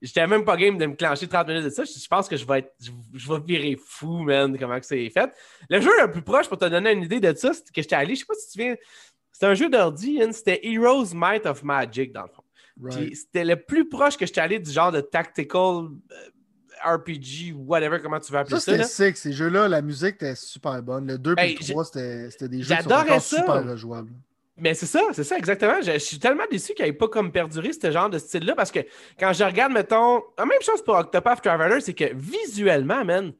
[0.00, 1.84] j'étais même pas game de me clencher 30 minutes de ça.
[1.84, 2.72] Je, je pense que je vais être.
[2.82, 5.30] Je, je vais virer fou, man, comment que c'est fait.
[5.68, 7.94] Le jeu le plus proche pour te donner une idée de ça, c'est que j'étais
[7.96, 8.76] allé, je sais pas si tu te souviens.
[9.30, 12.42] C'était un jeu d'ordi, hein, c'était Heroes Might of Magic, dans le fond.
[12.82, 13.14] Right.
[13.14, 18.20] C'était le plus proche que j'étais allé du genre de tactical euh, RPG, whatever, comment
[18.20, 18.72] tu veux appeler Ça, ça.
[18.72, 19.16] c'était sick.
[19.18, 21.06] Ces jeux-là, la musique était super bonne.
[21.06, 23.36] Le 2 et Hey, le 3, c'était c'était des jeux qui sont j'adorais encore ça.
[23.36, 24.12] super rejouables.
[24.60, 25.80] Mais c'est ça, c'est ça, exactement.
[25.80, 28.70] Je, je suis tellement déçu qu'il n'ait pas comme perduré ce genre de style-là parce
[28.70, 28.80] que
[29.18, 33.32] quand je regarde, mettons, la même chose pour Octopath Traveler, c'est que visuellement, man,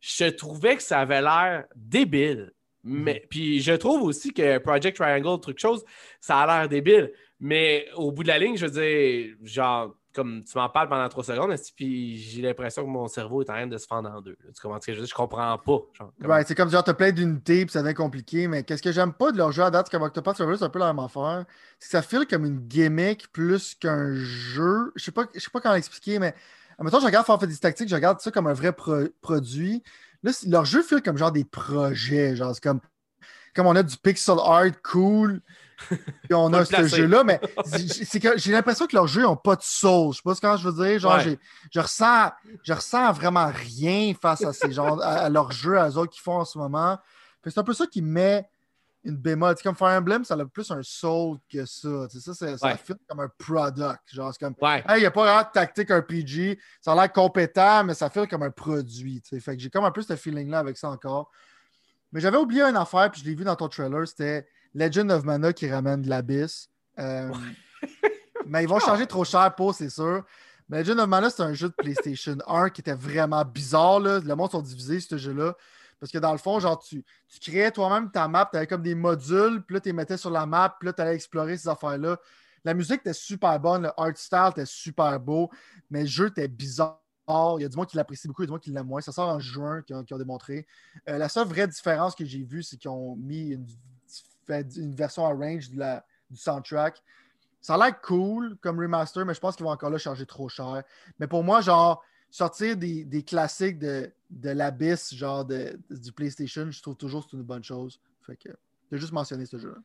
[0.00, 2.52] je trouvais que ça avait l'air débile.
[2.82, 5.84] Mais, Puis je trouve aussi que Project Triangle, truc chose,
[6.20, 7.12] ça a l'air débile.
[7.40, 11.08] Mais au bout de la ligne, je veux dire, genre, comme tu m'en parles pendant
[11.08, 14.20] trois secondes, puis j'ai l'impression que mon cerveau est en train de se fendre en
[14.20, 14.36] deux.
[14.54, 15.10] Tu comprends ce que je veux dire?
[15.10, 16.42] Je comprends pas.
[16.46, 18.48] c'est comme genre, t'as plein d'unités, puis ça devient compliqué.
[18.48, 20.68] Mais qu'est-ce que j'aime pas de leur jeu à date, comme Octopath Traveler, c'est un
[20.70, 21.06] peu la même.
[21.78, 24.92] C'est que ça file comme une gimmick plus qu'un jeu.
[24.96, 26.34] Je sais pas, je sais pas comment l'expliquer, mais
[26.80, 29.82] mettons, je regarde Final Fantasy Tactics, je regarde ça comme un vrai pro- produit.
[30.22, 32.36] Là, leur jeu file comme genre des projets.
[32.36, 32.80] Genre, c'est comme,
[33.54, 35.40] comme on a du pixel art cool.
[35.88, 39.56] Puis on a ce jeu-là, mais c'est que j'ai l'impression que leurs jeux n'ont pas
[39.56, 40.12] de soul.
[40.12, 40.98] Je sais pas ce que je veux dire.
[41.00, 41.38] Genre, Ouais.
[41.72, 42.30] je ressens,
[42.62, 46.12] je ressens vraiment rien face à ces gens, à, à leurs jeux, à eux autres
[46.12, 46.98] qu'ils font en ce moment.
[47.44, 48.48] C'est un peu ça qui met
[49.02, 49.54] une bémol.
[49.62, 52.06] Comme Fire Emblem, ça a plus un soul que ça.
[52.10, 52.76] Ça, Ouais.
[52.76, 54.00] fait comme un product.
[54.12, 54.84] Genre, c'est comme, Ouais.
[54.90, 56.58] il n'y a pas vraiment de tactique RPG.
[56.82, 59.22] Ça a l'air compétent, mais ça fait comme un produit.
[59.22, 59.40] tu sais.
[59.40, 61.30] Fait que j'ai comme un peu ce feeling-là avec ça encore.
[62.12, 65.24] Mais j'avais oublié une affaire, puis je l'ai vu dans ton trailer, c'était Legend of
[65.24, 66.68] Mana qui ramène de l'abysse.
[66.98, 67.32] Euh,
[68.46, 70.24] mais ils vont changer trop cher pour, c'est sûr.
[70.68, 74.00] Mais Legend of Mana, c'est un jeu de PlayStation 1 qui était vraiment bizarre.
[74.00, 74.20] Là.
[74.20, 75.54] Le monde sont divisés, ce jeu-là.
[75.98, 78.82] Parce que dans le fond, genre, tu, tu créais toi-même ta map, tu avais comme
[78.82, 81.58] des modules, puis là, tu les mettais sur la map, puis là, tu allais explorer
[81.58, 82.18] ces affaires-là.
[82.64, 85.50] La musique était super bonne, le art style était super beau,
[85.90, 86.98] mais le jeu était bizarre.
[87.58, 88.86] Il y a du monde qui l'apprécie beaucoup, il y a du monde qui l'aime
[88.86, 89.00] moins.
[89.00, 90.66] Ça sort en juin, qui ont, qui ont démontré.
[91.08, 93.66] Euh, la seule vraie différence que j'ai vue, c'est qu'ils ont mis une,
[94.50, 97.02] une version arrange de la, du soundtrack.
[97.60, 100.48] Ça a l'air cool comme remaster, mais je pense qu'ils vont encore là charger trop
[100.48, 100.82] cher.
[101.18, 106.70] Mais pour moi, genre, sortir des, des classiques de, de l'abysse, genre de, du PlayStation,
[106.70, 108.00] je trouve toujours que c'est une bonne chose.
[108.26, 108.48] Fait que
[108.90, 109.80] j'ai juste mentionné ce jeu-là.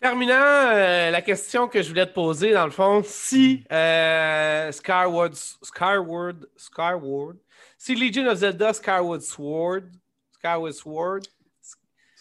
[0.00, 5.34] Terminant, euh, la question que je voulais te poser, dans le fond, si euh, Skyward,
[5.34, 7.38] Skyward, Skyward,
[7.78, 9.84] si Legion of Zelda Skyward Sword,
[10.32, 11.20] Skyward Sword,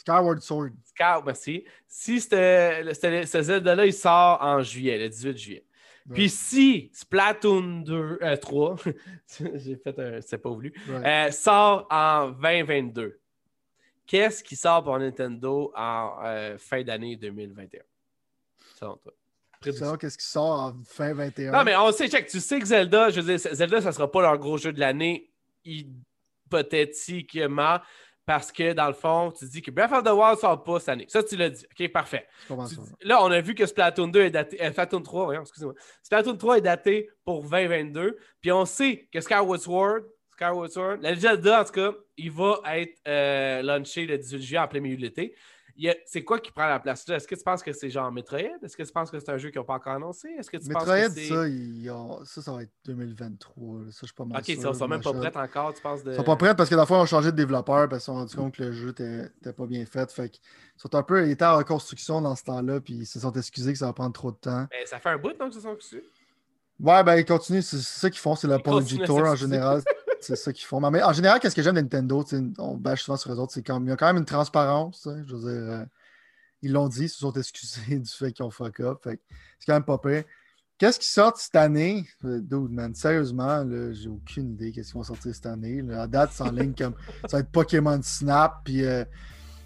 [0.05, 0.71] Skyward Sword.
[0.85, 5.65] Sky, merci, si ce Zelda-là, il sort en juillet, le 18 juillet.
[6.07, 6.13] Ouais.
[6.13, 8.75] Puis si Splatoon 2, euh, 3,
[9.55, 11.27] j'ai fait un, c'est pas voulu, Ouais.
[11.27, 13.19] euh, sort en 2022,
[14.05, 17.81] qu'est-ce qui sort pour Nintendo en euh, fin d'année 2021?
[18.79, 19.11] Selon toi?
[19.63, 21.51] Sais qu'est-ce qui sort en fin 21.
[21.51, 24.11] Non, mais on sait, check, tu sais que Zelda, je veux dire, Zelda, ça sera
[24.11, 25.31] pas leur gros jeu de l'année,
[25.65, 27.79] hypothétiquement,
[28.25, 30.89] parce que dans le fond, tu dis que Breath of the Wild sort pas cette
[30.89, 31.05] année.
[31.07, 31.65] Ça, tu l'as dit.
[31.79, 32.27] OK, parfait.
[32.67, 32.75] Tu
[33.07, 34.61] Là, on a vu que Splatoon 2 est daté.
[34.63, 35.75] euh, Splatoon 3, voyons, excusez-moi.
[36.03, 38.17] Splatoon 3 est daté pour 2022.
[38.41, 40.01] Puis on sait que Skyward Sword,
[40.31, 44.59] Skyward Sword, la Zelda, en tout cas, il va être euh, launché le 18 juillet
[44.59, 45.35] en plein milieu de l'été.
[46.05, 47.17] C'est quoi qui prend la place là?
[47.17, 48.39] Est-ce que tu penses que c'est genre Metroid?
[48.63, 50.29] Est-ce que tu penses que c'est un jeu qu'ils n'ont pas encore annoncé?
[50.39, 51.27] Est-ce que tu penses Metroid, que c'est.
[51.27, 53.79] ça, ils ont- ça, ça va être 2023.
[53.79, 53.91] là.
[53.91, 55.81] Ça, je suis pas mal Ok, ils sûr, sont, sont même pas prêts encore, tu
[55.81, 56.03] penses?
[56.03, 56.11] De...
[56.11, 57.99] Ils sont pas prêts parce que la fois, ils ont changé de développeur parce qu'ils
[57.99, 60.09] se sont rendus compte que le jeu n'était pas bien fait.
[60.11, 60.41] Fait qu'ils
[60.77, 63.73] sont un peu, ils étaient en reconstruction dans ce temps-là, puis ils se sont excusés
[63.73, 64.67] que ça va prendre trop de temps.
[64.71, 66.03] Mais ça fait un bout, donc, qu'ils se sont dessus.
[66.79, 69.81] Ouais, ben ils continuent, c'est ça qu'ils font, c'est Ils l'Apology Tour en général.
[70.25, 70.79] C'est ça qu'ils font.
[70.89, 72.25] Mais en général, qu'est-ce que j'aime Nintendo,
[72.57, 75.07] on bâche souvent sur eux autres, quand il y a quand même une transparence.
[75.27, 75.85] Je veux dire, euh,
[76.63, 78.99] ils l'ont dit, ils se sont excusés du fait qu'ils ont fuck up.
[79.03, 79.19] C'est
[79.67, 80.23] quand même pas pire.
[80.77, 82.05] Qu'est-ce qui sort cette année?
[82.25, 83.63] Euh, Dude, man, sérieusement,
[83.93, 85.81] j'ai aucune idée qu'est-ce qu'ils vont sortir cette année.
[85.83, 86.01] là.
[86.01, 86.95] À date, c'est en ligne comme
[87.29, 89.05] ça va être Pokémon Snap, puis euh,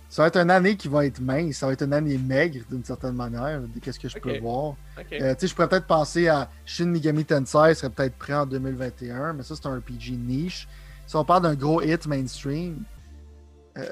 [0.09, 2.61] ça va être une année qui va être mince, ça va être une année maigre
[2.69, 3.61] d'une certaine manière.
[3.61, 4.75] de Qu'est-ce que je peux voir?
[4.97, 5.05] Ok.
[5.13, 8.45] Euh, tu sais, je pourrais peut-être penser à Shin Megami Tensei, serait peut-être prêt en
[8.47, 10.67] 2021, mais ça, c'est un RPG niche.
[11.05, 12.83] Si on parle d'un gros hit mainstream,
[13.77, 13.83] euh,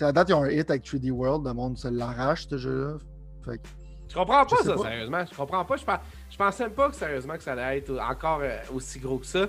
[0.00, 2.98] à date, ils ont un hit avec 3D World, le monde se l'arrache, ce jeu-là.
[3.44, 3.68] Fait que-
[4.08, 4.82] Je comprends pas Je ça, pas.
[4.82, 5.24] sérieusement.
[5.30, 5.76] Je comprends pas.
[5.76, 5.84] Je,
[6.30, 9.26] je pensais même pas que sérieusement que ça allait être encore euh, aussi gros que
[9.26, 9.46] ça.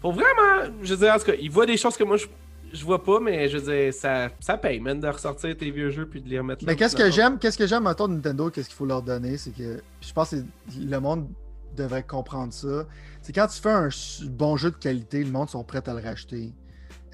[0.00, 2.26] Pour vraiment, je veux dire, en tout cas, ils voient des choses que moi je,
[2.74, 5.90] je vois pas, mais je veux dire, ça, ça paye, même de ressortir tes vieux
[5.90, 6.72] jeux puis de les remettre là.
[6.72, 9.52] Mais qu'est-ce que j'aime, qu'est-ce que j'aime de Nintendo, qu'est-ce qu'il faut leur donner, c'est
[9.52, 10.36] que je pense que
[10.78, 11.28] le monde
[11.76, 12.84] devrait comprendre ça.
[13.22, 13.88] C'est quand tu fais un
[14.30, 16.52] bon jeu de qualité, le monde sont prêts à le racheter.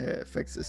[0.00, 0.62] Euh, fait que ça,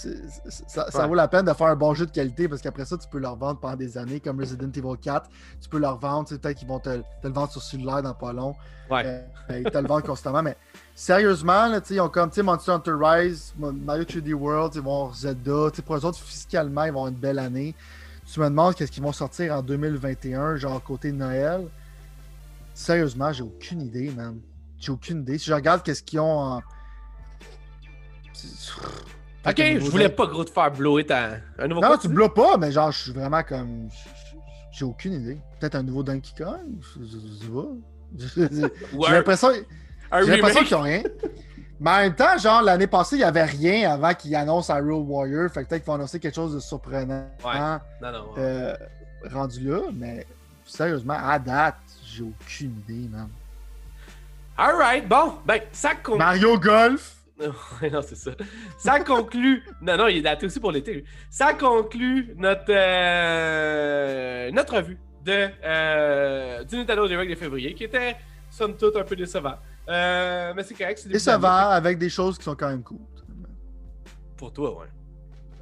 [0.90, 1.08] ça Ouais.
[1.08, 3.20] vaut la peine de faire un bon jeu de qualité parce qu'après ça, tu peux
[3.20, 5.30] le revendre pendant des années, comme Resident Evil 4.
[5.62, 8.02] Tu peux le revendre, tu sais, peut-être qu'ils vont te, te le vendre sur cellulaire
[8.02, 8.56] dans pas long.
[8.90, 9.04] Ouais.
[9.06, 10.42] Euh, ils te le vendent constamment.
[10.44, 10.58] Mais
[10.96, 15.70] sérieusement, là, ils ont comme Monster Hunter Rise, Mario 3D World, ils vont avoir Zelda.
[15.72, 17.74] tu sais, Pour eux autres, fiscalement, ils vont avoir une belle année.
[18.26, 21.68] Tu me demandes qu'est-ce qu'ils vont sortir en 2021, genre côté Noël?
[22.74, 24.40] Sérieusement, j'ai aucune idée, man.
[24.80, 25.38] J'ai aucune idée.
[25.38, 26.62] Si je regarde qu'est-ce qu'ils ont en.
[29.46, 31.32] Ok, je voulais pas gros te faire blower ta...
[31.58, 33.90] un nouveau Non, tu blows pas, mais genre, je suis vraiment comme.
[34.72, 35.38] J'ai aucune idée.
[35.60, 38.70] Peut-être un nouveau Donkey Kong Je sais pas.
[39.08, 39.50] J'ai l'impression
[40.20, 41.04] j'ai l'impression qu'ils ont rien.
[41.80, 45.04] Mais en même temps, genre, l'année passée, il n'y avait rien avant qu'ils annoncent Hyrule
[45.08, 45.50] Warrior.
[45.50, 47.60] Fait que peut-être qu'ils vont annoncer quelque chose de surprenant Ouais.
[48.02, 48.34] Non, non.
[48.34, 48.40] ouais.
[48.40, 48.76] euh,
[49.32, 49.80] rendu là.
[49.94, 50.28] Mais
[50.66, 53.30] sérieusement, à date, j'ai aucune idée, man.
[54.58, 56.20] Alright, bon, ben, ça conclut.
[56.20, 57.16] Mario Golf.
[57.92, 58.32] Non, c'est ça.
[58.78, 59.64] Ça conclut.
[59.82, 60.94] non, non, il est daté aussi pour l'été.
[60.94, 61.04] lui.
[61.30, 68.16] Ça conclut notre, euh, notre revue de, euh, du Nintendo Direct de février, qui était,
[68.50, 69.56] somme toute, un peu décevant.
[69.90, 71.00] Euh, mais c'est correct.
[71.00, 73.00] c'est Décevant avec des choses qui sont quand même cool.
[74.38, 74.88] Pour toi, ouais.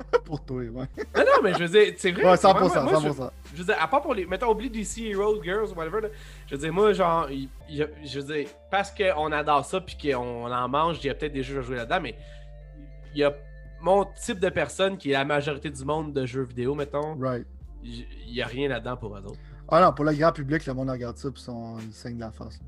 [0.26, 0.70] Pour toi, ouais.
[0.72, 0.86] Non,
[1.18, 2.24] non, mais je veux dire, c'est vrai.
[2.24, 3.32] Ouais, c'est 100%, vraiment- moi, je- 100%.
[3.54, 4.26] Je veux dire, à part pour les.
[4.26, 6.02] Mettons, oublie DC Heroes, Girls, whatever.
[6.02, 6.08] Là,
[6.48, 9.98] je veux dire, moi, genre, il- il je veux dire, parce qu'on adore ça puis
[9.98, 12.16] qu'on en mange, il y a peut-être des jeux à jouer là-dedans, mais
[13.14, 13.34] il y a
[13.82, 17.18] mon type de personne qui est la majorité du monde de jeux vidéo, mettons.
[17.20, 17.48] Right.
[17.84, 19.40] Il y a rien là-dedans pour eux autres.
[19.68, 22.22] Ah non, pour le grand public, le monde regarde ça puis sont- ils saignent de
[22.22, 22.60] la face.
[22.60, 22.66] là.